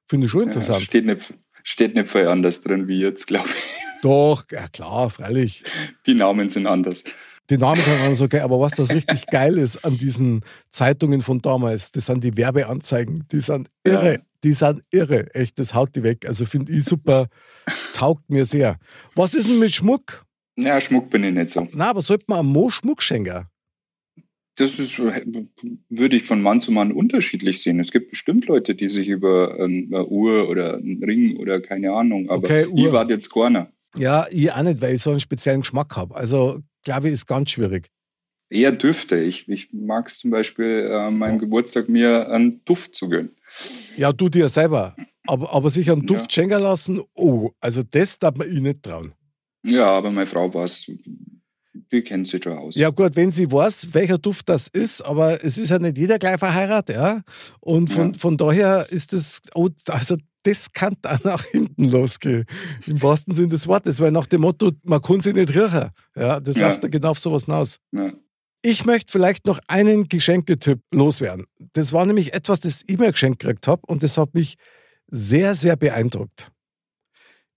Finde 0.10 0.25
ich 0.25 0.32
schon 0.32 0.42
Ja, 0.42 0.48
interessant. 0.48 0.84
steht, 0.84 1.06
nicht, 1.06 1.34
steht 1.66 1.96
nicht 1.96 2.08
viel 2.08 2.28
anders 2.28 2.62
drin 2.62 2.88
wie 2.88 3.00
jetzt, 3.00 3.28
glaube 3.28 3.50
ich. 3.50 4.02
Doch, 4.02 4.46
ja 4.52 4.68
klar, 4.70 5.10
freilich. 5.10 5.64
Die 6.06 6.14
Namen 6.14 6.48
sind 6.48 6.68
anders. 6.68 7.04
Die 7.50 7.58
Namen 7.58 7.82
sind 7.82 8.02
alles 8.02 8.22
okay, 8.22 8.40
aber 8.40 8.60
was 8.60 8.74
das 8.74 8.92
richtig 8.92 9.28
geil 9.32 9.58
ist 9.58 9.84
an 9.84 9.98
diesen 9.98 10.42
Zeitungen 10.70 11.22
von 11.22 11.42
damals, 11.42 11.92
das 11.92 12.06
sind 12.06 12.24
die 12.24 12.38
Werbeanzeigen. 12.38 13.26
Die 13.32 13.40
sind 13.40 13.70
irre. 13.84 14.14
Ja. 14.14 14.20
Die 14.44 14.54
sind 14.54 14.84
irre. 14.92 15.34
Echt, 15.34 15.58
das 15.60 15.74
haut 15.74 15.96
die 15.96 16.04
weg. 16.04 16.28
Also 16.28 16.46
finde 16.46 16.72
ich 16.72 16.86
super. 16.86 17.28
Taugt 17.94 18.30
mir 18.30 18.46
sehr. 18.46 18.78
Was 19.16 19.34
ist 19.34 19.48
denn 19.48 19.60
mit 19.60 19.74
Schmuck? 19.74 20.24
Ja, 20.56 20.80
Schmuck 20.80 21.10
bin 21.10 21.24
ich 21.24 21.34
nicht 21.34 21.50
so. 21.50 21.68
Na, 21.74 21.90
aber 21.90 22.02
sollte 22.02 22.26
man 22.28 22.40
am 22.40 22.48
Mo 22.48 22.70
Schmuck 22.70 23.02
schenken? 23.02 23.48
Das 24.58 24.80
ist, 24.80 24.98
würde 25.00 26.16
ich 26.16 26.24
von 26.24 26.42
Mann 26.42 26.62
zu 26.62 26.72
Mann 26.72 26.92
unterschiedlich 26.94 27.62
sehen. 27.62 27.80
Es 27.80 27.92
gibt 27.92 28.10
bestimmt 28.12 28.48
Leute, 28.48 28.74
die 28.74 28.88
sich 28.88 29.10
über 29.10 29.60
ähm, 29.60 29.90
eine 29.92 30.06
Uhr 30.08 30.48
oder 30.48 30.76
einen 30.76 31.04
Ring 31.04 31.36
oder 31.38 31.60
keine 31.60 31.92
Ahnung, 31.92 32.30
aber 32.30 32.46
Okay, 32.46 32.66
ich 32.74 32.92
war 32.92 33.10
jetzt 33.10 33.30
keiner. 33.34 33.70
Ja, 33.98 34.26
ich 34.32 34.52
auch 34.52 34.64
nicht, 34.64 34.82
weil 34.82 34.96
ich 34.96 35.02
so 35.02 35.12
einen 35.12 35.20
speziellen 35.20 35.62
Geschmack 35.62 35.96
habe. 35.98 36.16
Also, 36.16 36.60
glaube 36.84 37.08
ich, 37.08 37.14
ist 37.14 37.28
ganz 37.28 37.50
schwierig. 37.52 37.88
Eher 38.50 38.72
Düfte. 38.72 39.18
Ich, 39.20 39.50
ich 39.50 39.74
mag 39.74 40.08
es 40.08 40.20
zum 40.20 40.32
Beispiel 40.32 40.90
äh, 40.90 41.12
meinem 41.12 41.40
Geburtstag 41.40 41.90
mir 41.90 42.30
einen 42.30 42.64
Duft 42.64 42.94
zu 42.96 43.10
gönnen. 43.10 43.32
Ja, 43.98 44.14
du 44.14 44.30
dir 44.30 44.48
selber. 44.50 44.96
Aber, 45.28 45.52
aber 45.54 45.70
sich 45.70 45.90
einen 45.92 46.06
Duft 46.06 46.26
Ja. 46.26 46.30
schenken 46.44 46.62
lassen, 46.62 47.02
oh, 47.16 47.50
also 47.60 47.82
das 47.84 48.20
darf 48.20 48.38
man 48.38 48.50
ich 48.50 48.62
nicht 48.62 48.84
trauen. 48.84 49.14
Ja, 49.66 49.88
aber 49.88 50.12
meine 50.12 50.28
Frau 50.28 50.54
war 50.54 50.66
es. 50.66 50.90
Die 51.92 52.01
kennt 52.01 52.27
sich 52.27 52.44
schon 52.44 52.58
aus. 52.58 52.75
Ja 52.75 52.89
gut, 52.89 53.15
wenn 53.15 53.32
sie 53.32 53.51
weiß, 53.51 53.89
welcher 53.94 54.18
Duft 54.18 54.50
das 54.50 54.68
ist, 54.68 55.01
aber 55.04 55.44
es 55.44 55.58
ist 55.58 55.70
ja 55.70 55.80
nicht 55.80 55.98
jeder 55.98 56.18
gleich 56.20 56.38
verheiratet, 56.39 56.96
ja. 56.96 57.22
Und 57.60 57.92
von, 57.92 58.13
Ja. 58.13 58.18
von 58.20 58.38
daher 58.38 58.88
ist 58.89 59.13
das, 59.13 59.42
oh, 59.54 59.70
also 59.88 60.18
das 60.44 60.72
kann 60.74 60.96
dann 61.01 61.20
nach 61.24 61.44
hinten 61.44 61.89
losgehen, 61.89 62.46
im 62.86 63.01
wahrsten 63.01 63.34
Sinne 63.34 63.50
des 63.50 63.68
Wortes, 63.68 64.00
weil 64.00 64.12
nach 64.12 64.27
dem 64.27 64.42
Motto, 64.42 64.72
man 64.84 65.01
kann 65.01 65.22
sie 65.22 65.34
nicht 65.34 65.50
riechen. 65.56 65.89
Ja, 66.15 66.39
das 66.39 66.56
Ja. 66.56 66.68
läuft 66.68 66.84
ja 66.84 66.89
genau 66.89 67.10
auf 67.12 67.20
sowas 67.20 67.46
hinaus. 67.46 67.77
Ja. 67.92 68.12
Ich 68.62 68.84
möchte 68.84 69.12
vielleicht 69.12 69.46
noch 69.46 69.60
einen 69.68 70.08
Geschenketipp 70.10 70.80
loswerden. 70.92 71.46
Das 71.74 71.94
war 71.94 72.06
nämlich 72.08 72.34
etwas, 72.34 72.60
das 72.62 72.84
ich 72.88 72.98
mir 72.98 73.12
geschenkt 73.12 73.39
gekriegt 73.39 73.68
habe 73.68 73.84
und 73.86 74.01
das 74.01 74.18
hat 74.18 74.34
mich 74.34 74.56
sehr, 75.12 75.54
sehr 75.54 75.75
beeindruckt. 75.75 76.51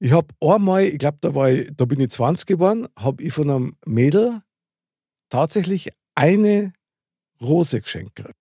Ich 0.01 0.13
habe 0.13 0.29
einmal, 0.41 0.85
ich 0.85 0.99
glaube, 0.99 1.19
da, 1.21 1.35
war 1.35 1.51
ich, 1.51 1.71
da 1.77 1.85
bin 1.85 2.01
ich 2.01 2.11
20 2.11 2.47
geworden, 2.47 2.87
habe 2.99 3.23
ich 3.23 3.33
von 3.33 3.51
einem 3.51 3.77
Mädel 3.85 4.43
tatsächlich 5.29 5.89
eine 6.15 6.73
Rose 7.41 7.81
geschenkt 7.81 8.15
gekriegt. 8.15 8.39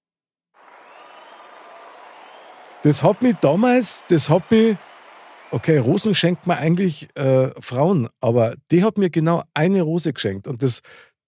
Das 2.84 3.04
hat 3.04 3.24
mich 3.24 3.36
damals, 3.42 4.06
das 4.08 4.30
hat 4.30 4.50
mich, 4.52 4.78
okay, 5.50 5.80
Rosen 5.80 6.14
schenkt 6.14 6.46
man 6.46 6.60
eigentlich 6.60 7.10
äh, 7.16 7.50
Frauen, 7.60 8.08
aber 8.22 8.56
die 8.72 8.84
hat 8.84 9.00
mir 9.00 9.10
genau 9.10 9.44
eine 9.56 9.82
Rose 9.82 10.14
geschenkt 10.14 10.48
und 10.48 10.62
das, 10.62 10.82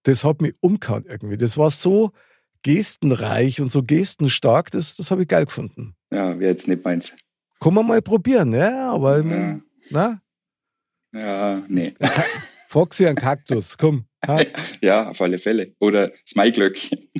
das 0.04 0.22
hat 0.22 0.40
mich 0.40 0.54
umgehauen 0.60 1.04
irgendwie. 1.06 1.36
Das 1.36 1.58
war 1.58 1.70
so 1.70 2.12
gestenreich 2.62 3.60
und 3.60 3.70
so 3.70 3.82
gestenstark, 3.82 4.70
das, 4.70 4.94
das 4.94 5.10
habe 5.10 5.22
ich 5.22 5.28
geil 5.28 5.46
gefunden. 5.46 5.96
ja, 6.12 6.38
wäre 6.38 6.52
jetzt 6.52 6.68
nicht 6.68 6.84
meins. 6.84 7.12
Kann 7.58 7.74
man 7.74 7.86
mal 7.86 8.00
probieren, 8.00 8.52
ja, 8.54 8.92
aber 8.92 9.22
Ja, 9.24 9.60
na, 9.90 10.20
ja 11.12 11.62
nee. 11.68 11.92
sie 12.92 13.06
einen 13.06 13.16
Kaktus, 13.16 13.76
komm. 13.76 14.04
Ha? 14.26 14.40
Ja, 14.80 15.08
auf 15.10 15.20
alle 15.20 15.38
Fälle. 15.38 15.74
Oder 15.80 16.08
das 16.08 16.34
Maiglöckchen. 16.36 17.10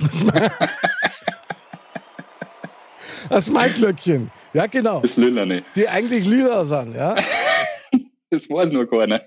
Das 3.29 3.49
Maiglöckchen, 3.51 4.31
ja 4.53 4.65
genau, 4.67 5.01
Das 5.01 5.17
Lillerne. 5.17 5.63
die 5.75 5.87
eigentlich 5.87 6.25
lila 6.25 6.63
sind, 6.63 6.95
ja. 6.95 7.15
Das 8.29 8.49
weiß 8.49 8.71
nur 8.71 8.89
keiner. 8.89 9.21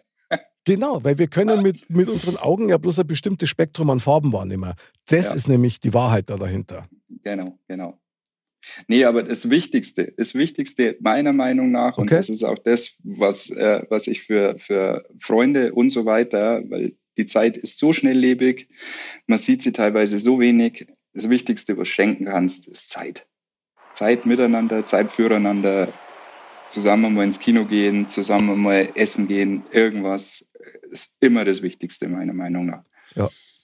Genau, 0.67 1.05
weil 1.05 1.19
wir 1.19 1.27
können 1.27 1.61
mit, 1.61 1.91
mit 1.91 2.09
unseren 2.09 2.39
Augen 2.39 2.71
ja 2.71 2.79
bloß 2.79 3.01
ein 3.01 3.07
bestimmtes 3.07 3.51
Spektrum 3.51 3.91
an 3.91 4.01
Farben 4.01 4.33
wahrnehmen. 4.33 4.73
Das 5.07 5.27
Ja. 5.27 5.35
ist 5.35 5.47
nämlich 5.47 5.79
die 5.81 5.93
Wahrheit 5.93 6.31
da 6.31 6.39
dahinter. 6.39 6.87
Genau, 7.23 7.59
genau. 7.69 7.99
Nee, 8.89 9.05
aber 9.05 9.23
das 9.23 9.51
Wichtigste, 9.51 10.13
das 10.17 10.35
Wichtigste 10.35 10.97
meiner 11.01 11.33
Meinung 11.33 11.71
nach, 11.71 11.97
und 11.99 12.05
Okay. 12.05 12.17
das 12.17 12.29
ist 12.31 12.43
auch 12.45 12.59
das, 12.59 12.99
was, 13.03 13.51
äh, 13.51 13.83
was 13.89 14.07
ich 14.07 14.23
für, 14.23 14.59
für 14.59 15.05
Freunde 15.19 15.73
und 15.75 15.91
so 15.91 16.05
weiter, 16.05 16.63
weil 16.69 16.97
die 17.17 17.27
Zeit 17.27 17.57
ist 17.57 17.79
so 17.79 17.93
schnelllebig, 17.93 18.69
man 19.27 19.39
sieht 19.39 19.63
sie 19.63 19.73
teilweise 19.73 20.19
so 20.19 20.41
wenig. 20.41 20.87
Das 21.13 21.29
Wichtigste, 21.31 21.77
was 21.79 21.89
du 21.89 21.95
schenken 21.95 22.25
kannst, 22.27 22.67
ist 22.67 22.89
Zeit. 22.91 23.27
Zeit 23.93 24.27
miteinander, 24.27 24.85
Zeit 24.85 25.13
füreinander, 25.13 25.93
zusammen 26.69 27.15
mal 27.15 27.23
ins 27.25 27.39
Kino 27.39 27.65
gehen, 27.67 28.09
zusammen 28.09 28.61
mal 28.61 28.91
essen 28.97 29.29
gehen, 29.29 29.63
irgendwas, 29.71 30.51
ist 30.91 31.17
immer 31.21 31.45
das 31.45 31.63
Wichtigste 31.63 32.09
meiner 32.09 32.33
Meinung 32.33 32.67
nach. 32.67 32.85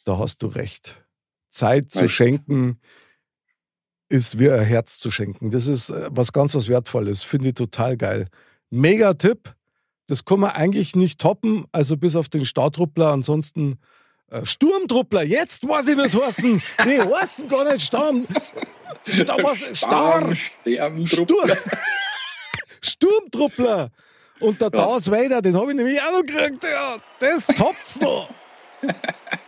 Da 0.04 0.18
hast 0.18 0.42
du 0.42 0.46
recht. 0.46 1.04
Zeit 1.50 1.90
zu 1.90 2.00
Weil- 2.02 2.08
schenken 2.08 2.80
ist 4.10 4.38
wie 4.38 4.50
ein 4.50 4.62
Herz 4.64 4.98
zu 4.98 5.10
schenken. 5.10 5.50
Das 5.50 5.66
ist 5.66 5.88
äh, 5.88 6.08
was 6.10 6.32
ganz 6.32 6.54
was 6.54 6.68
Wertvolles. 6.68 7.22
Finde 7.22 7.48
ich 7.48 7.54
total 7.54 7.96
geil. 7.96 8.26
Mega 8.68 9.14
Tipp. 9.14 9.54
Das 10.08 10.24
kann 10.24 10.40
man 10.40 10.50
eigentlich 10.50 10.96
nicht 10.96 11.20
toppen, 11.20 11.64
also 11.72 11.96
bis 11.96 12.16
auf 12.16 12.28
den 12.28 12.44
Startruppler. 12.44 13.12
Ansonsten 13.12 13.78
äh, 14.30 14.44
Sturmtruppler. 14.44 15.22
Jetzt 15.22 15.66
weiß 15.66 15.88
ich, 15.88 15.96
was 15.96 16.14
heißen. 16.14 16.60
Nee, 16.84 16.98
heißen 17.20 17.48
gar 17.48 17.72
nicht 17.72 17.82
Sturm. 17.82 18.26
Star. 19.74 20.34
Sterben, 20.36 21.06
Sturm. 21.06 21.50
Sturmtruppler. 22.82 23.90
Und 24.40 24.60
der 24.60 24.70
Ja. 24.72 24.86
Darth 24.86 25.10
Vader, 25.10 25.42
den 25.42 25.56
habe 25.56 25.70
ich 25.70 25.76
nämlich 25.76 26.00
auch 26.02 26.12
noch 26.12 26.26
gekriegt. 26.26 26.64
Ja, 26.64 26.96
das 27.20 27.46
toppt's 27.46 28.00
noch. 28.00 28.28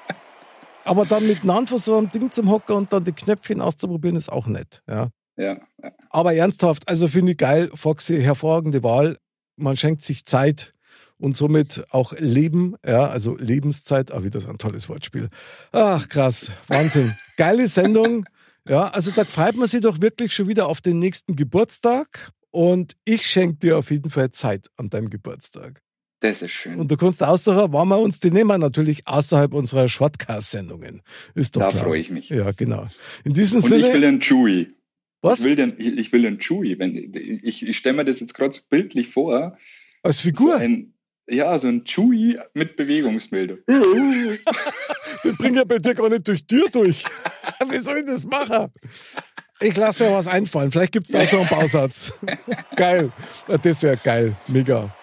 Aber 0.84 1.06
dann 1.06 1.26
miteinander 1.26 1.70
von 1.70 1.78
so 1.78 1.96
einem 1.96 2.10
Ding 2.10 2.30
zum 2.30 2.50
Hocker 2.50 2.74
und 2.74 2.92
dann 2.92 3.04
die 3.04 3.12
Knöpfchen 3.12 3.60
auszuprobieren, 3.60 4.16
ist 4.16 4.30
auch 4.30 4.46
nett. 4.46 4.82
Ja. 4.88 5.10
Ja, 5.36 5.58
ja. 5.82 5.92
Aber 6.10 6.34
ernsthaft, 6.34 6.88
also 6.88 7.08
finde 7.08 7.32
ich 7.32 7.38
geil, 7.38 7.70
Foxy, 7.74 8.20
hervorragende 8.20 8.82
Wahl. 8.82 9.16
Man 9.56 9.76
schenkt 9.76 10.02
sich 10.02 10.26
Zeit 10.26 10.72
und 11.18 11.36
somit 11.36 11.84
auch 11.90 12.12
Leben, 12.18 12.74
ja, 12.84 13.06
also 13.06 13.36
Lebenszeit, 13.36 14.12
auch 14.12 14.24
wieder 14.24 14.40
so 14.40 14.48
ein 14.48 14.58
tolles 14.58 14.88
Wortspiel. 14.88 15.28
Ach, 15.70 16.08
krass, 16.08 16.52
Wahnsinn. 16.68 17.16
Geile 17.36 17.66
Sendung. 17.66 18.26
Ja, 18.68 18.88
also 18.88 19.10
da 19.10 19.24
freut 19.24 19.56
man 19.56 19.68
sich 19.68 19.80
doch 19.80 20.00
wirklich 20.00 20.34
schon 20.34 20.48
wieder 20.48 20.68
auf 20.68 20.80
den 20.80 20.98
nächsten 20.98 21.34
Geburtstag. 21.36 22.30
Und 22.50 22.94
ich 23.04 23.26
schenke 23.26 23.56
dir 23.56 23.78
auf 23.78 23.90
jeden 23.90 24.10
Fall 24.10 24.30
Zeit 24.30 24.68
an 24.76 24.90
deinem 24.90 25.08
Geburtstag. 25.08 25.80
Das 26.22 26.40
ist 26.42 26.50
schön. 26.52 26.76
Und 26.78 26.90
du 26.90 26.96
kannst 26.96 27.22
aussuchen, 27.22 27.66
wann 27.72 27.88
wir 27.88 27.98
uns 27.98 28.18
die 28.20 28.30
nehmen, 28.30 28.60
natürlich 28.60 29.06
außerhalb 29.06 29.52
unserer 29.52 29.88
Shortcast-Sendungen. 29.88 31.02
Ist 31.34 31.56
doch 31.56 31.62
da 31.62 31.68
klar. 31.68 31.84
freue 31.84 32.00
ich 32.00 32.10
mich. 32.10 32.28
Ja, 32.30 32.52
genau. 32.52 32.88
In 33.24 33.34
diesem 33.34 33.56
Und 33.58 33.68
Sinne. 33.68 33.88
ich 33.88 33.94
will 33.94 34.04
einen 34.04 34.20
Chewy. 34.20 34.68
was? 35.20 35.40
Ich 35.40 35.44
will 35.44 35.56
den, 35.56 35.74
ich, 35.78 35.98
ich 35.98 36.12
will 36.12 36.24
einen 36.26 36.38
Chewy. 36.38 36.78
Wenn, 36.78 36.96
ich 37.42 37.66
ich 37.68 37.76
stelle 37.76 37.96
mir 37.96 38.04
das 38.04 38.20
jetzt 38.20 38.34
gerade 38.34 38.54
so 38.54 38.60
bildlich 38.70 39.08
vor. 39.08 39.58
Als 40.02 40.18
So 40.18 40.22
Figur. 40.28 40.56
ein, 40.56 40.94
ja, 41.28 41.58
so 41.58 41.68
ein 41.68 41.84
Chewy 41.84 42.38
mit 42.54 42.76
Bewegungsmeldung. 42.76 43.58
Den 43.66 45.36
bringt 45.36 45.56
ja 45.56 45.64
bei 45.64 45.78
dir 45.78 45.94
gar 45.94 46.08
nicht 46.08 46.26
durch 46.26 46.46
die 46.46 46.56
Tür 46.56 46.68
durch. 46.70 47.04
Wie 47.70 47.78
soll 47.78 47.98
ich 47.98 48.06
das 48.06 48.24
machen? 48.24 48.72
Ich 49.60 49.76
lasse 49.76 50.04
mir 50.04 50.12
was 50.12 50.26
einfallen. 50.26 50.72
Vielleicht 50.72 50.92
gibt 50.92 51.06
es 51.06 51.12
da 51.12 51.24
so 51.24 51.38
einen 51.40 51.48
Bausatz. 51.48 52.12
geil. 52.76 53.12
Das 53.62 53.82
wäre 53.82 53.96
geil. 53.96 54.36
Mega. 54.48 54.94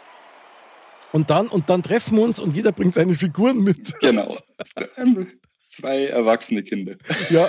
Und 1.12 1.30
dann, 1.30 1.48
und 1.48 1.70
dann 1.70 1.82
treffen 1.84 2.18
wir 2.18 2.24
uns 2.24 2.40
und 2.40 2.56
jeder 2.56 2.72
bringt 2.72 2.94
seine 2.94 3.14
Figuren 3.16 3.64
mit. 3.64 3.94
Genau. 4.00 4.36
Zwei 5.72 6.08
erwachsene 6.08 6.64
Kinder. 6.64 6.96
Ja, 7.30 7.48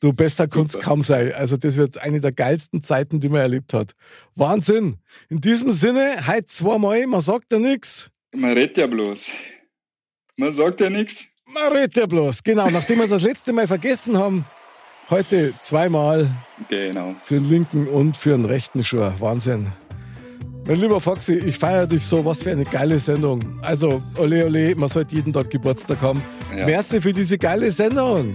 du 0.00 0.12
besser 0.12 0.46
kannst 0.46 0.78
kaum 0.78 1.00
sein. 1.00 1.32
Also 1.32 1.56
das 1.56 1.76
wird 1.76 1.98
eine 1.98 2.20
der 2.20 2.30
geilsten 2.32 2.82
Zeiten, 2.82 3.18
die 3.18 3.30
man 3.30 3.40
erlebt 3.40 3.72
hat. 3.72 3.92
Wahnsinn. 4.34 4.96
In 5.30 5.40
diesem 5.40 5.70
Sinne, 5.70 6.16
heute 6.26 6.46
zweimal, 6.46 7.06
man 7.06 7.22
sagt 7.22 7.50
ja 7.50 7.58
nichts. 7.58 8.10
Man 8.34 8.52
redet 8.52 8.76
ja 8.76 8.86
bloß. 8.86 9.30
Man 10.36 10.52
sagt 10.52 10.80
ja 10.82 10.90
nichts. 10.90 11.24
Man 11.46 11.72
redet 11.72 11.96
ja 11.96 12.06
bloß. 12.06 12.42
Genau, 12.42 12.68
nachdem 12.68 12.98
wir 12.98 13.08
das 13.08 13.22
letzte 13.22 13.54
Mal 13.54 13.66
vergessen 13.66 14.18
haben, 14.18 14.44
heute 15.08 15.54
zweimal 15.62 16.30
Genau. 16.68 17.16
für 17.22 17.36
den 17.36 17.46
linken 17.48 17.88
und 17.88 18.18
für 18.18 18.30
den 18.30 18.44
rechten 18.44 18.84
Schuh. 18.84 19.12
Wahnsinn. 19.18 19.72
Mein 20.66 20.80
lieber 20.80 21.00
Foxy, 21.00 21.34
ich 21.34 21.58
feiere 21.58 21.86
dich 21.86 22.04
so. 22.04 22.24
Was 22.24 22.42
für 22.42 22.50
eine 22.50 22.64
geile 22.64 22.98
Sendung. 22.98 23.40
Also, 23.62 24.02
ole, 24.18 24.46
ole, 24.46 24.74
man 24.74 24.88
sollte 24.88 25.14
jeden 25.14 25.32
Tag 25.32 25.48
Geburtstag 25.48 26.00
haben. 26.00 26.20
Ja. 26.56 26.66
Merci 26.66 27.00
für 27.00 27.12
diese 27.12 27.38
geile 27.38 27.70
Sendung. 27.70 28.34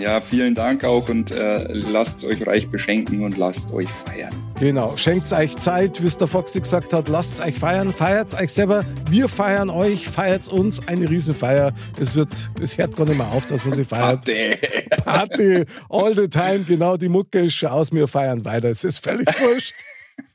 Ja, 0.00 0.20
vielen 0.20 0.54
Dank 0.54 0.84
auch 0.84 1.08
und 1.08 1.32
äh, 1.32 1.64
lasst 1.72 2.24
euch 2.24 2.46
reich 2.46 2.70
beschenken 2.70 3.24
und 3.24 3.36
lasst 3.36 3.72
euch 3.72 3.88
feiern. 3.88 4.32
Genau, 4.60 4.96
schenkt 4.96 5.30
euch 5.32 5.56
Zeit, 5.56 6.00
wie 6.00 6.06
es 6.06 6.16
der 6.16 6.28
Foxy 6.28 6.60
gesagt 6.60 6.92
hat. 6.92 7.08
Lasst 7.08 7.40
euch 7.40 7.58
feiern, 7.58 7.92
feiert 7.92 8.32
euch 8.40 8.52
selber. 8.52 8.84
Wir 9.10 9.28
feiern 9.28 9.68
euch, 9.68 10.08
feiert 10.08 10.48
uns. 10.48 10.86
Eine 10.86 11.10
Riesenfeier. 11.10 11.72
Es 12.00 12.14
wird, 12.14 12.30
es 12.60 12.78
hört 12.78 12.94
gar 12.94 13.06
nicht 13.06 13.18
mehr 13.18 13.26
auf, 13.26 13.44
dass 13.46 13.64
man 13.64 13.74
sie 13.74 13.84
feiert. 13.84 14.22
Ade. 14.28 14.56
Party, 15.04 15.64
all 15.90 16.14
the 16.14 16.28
time. 16.28 16.60
Genau, 16.60 16.96
die 16.96 17.08
Mucke 17.08 17.40
ist 17.40 17.54
schon 17.54 17.70
aus. 17.70 17.92
Wir 17.92 18.06
feiern 18.06 18.44
weiter. 18.44 18.70
Es 18.70 18.84
ist 18.84 19.02
völlig 19.02 19.26
wurscht. 19.40 19.74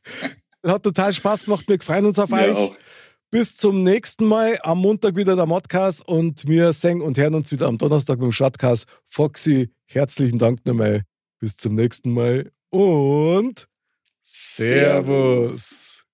Hat 0.65 0.84
total 0.84 1.13
Spaß 1.13 1.46
gemacht. 1.46 1.65
Wir 1.67 1.80
freuen 1.80 2.06
uns 2.06 2.20
auf 2.20 2.32
euch. 2.32 2.56
auch. 2.56 2.76
Bis 3.30 3.58
zum 3.58 3.84
nächsten 3.84 4.26
Mal. 4.26 4.58
Am 4.63 4.80
Montag 4.80 5.15
wieder 5.15 5.36
der 5.36 5.46
Modcast 5.46 6.08
und 6.08 6.48
wir 6.48 6.72
singen 6.74 7.02
und 7.02 7.17
hören 7.17 7.36
uns 7.36 7.52
wieder 7.52 7.67
am 7.67 7.78
Donnerstag 7.78 8.20
mit 8.20 8.26
dem 8.26 8.32
Shortcast. 8.32 8.86
Foxy, 9.06 9.70
herzlichen 9.86 10.39
Dank 10.39 10.65
nochmal. 10.65 11.04
Bis 11.39 11.58
zum 11.58 11.76
nächsten 11.76 12.13
Mal 12.13 12.52
und 12.70 13.67
Servus. 14.24 16.07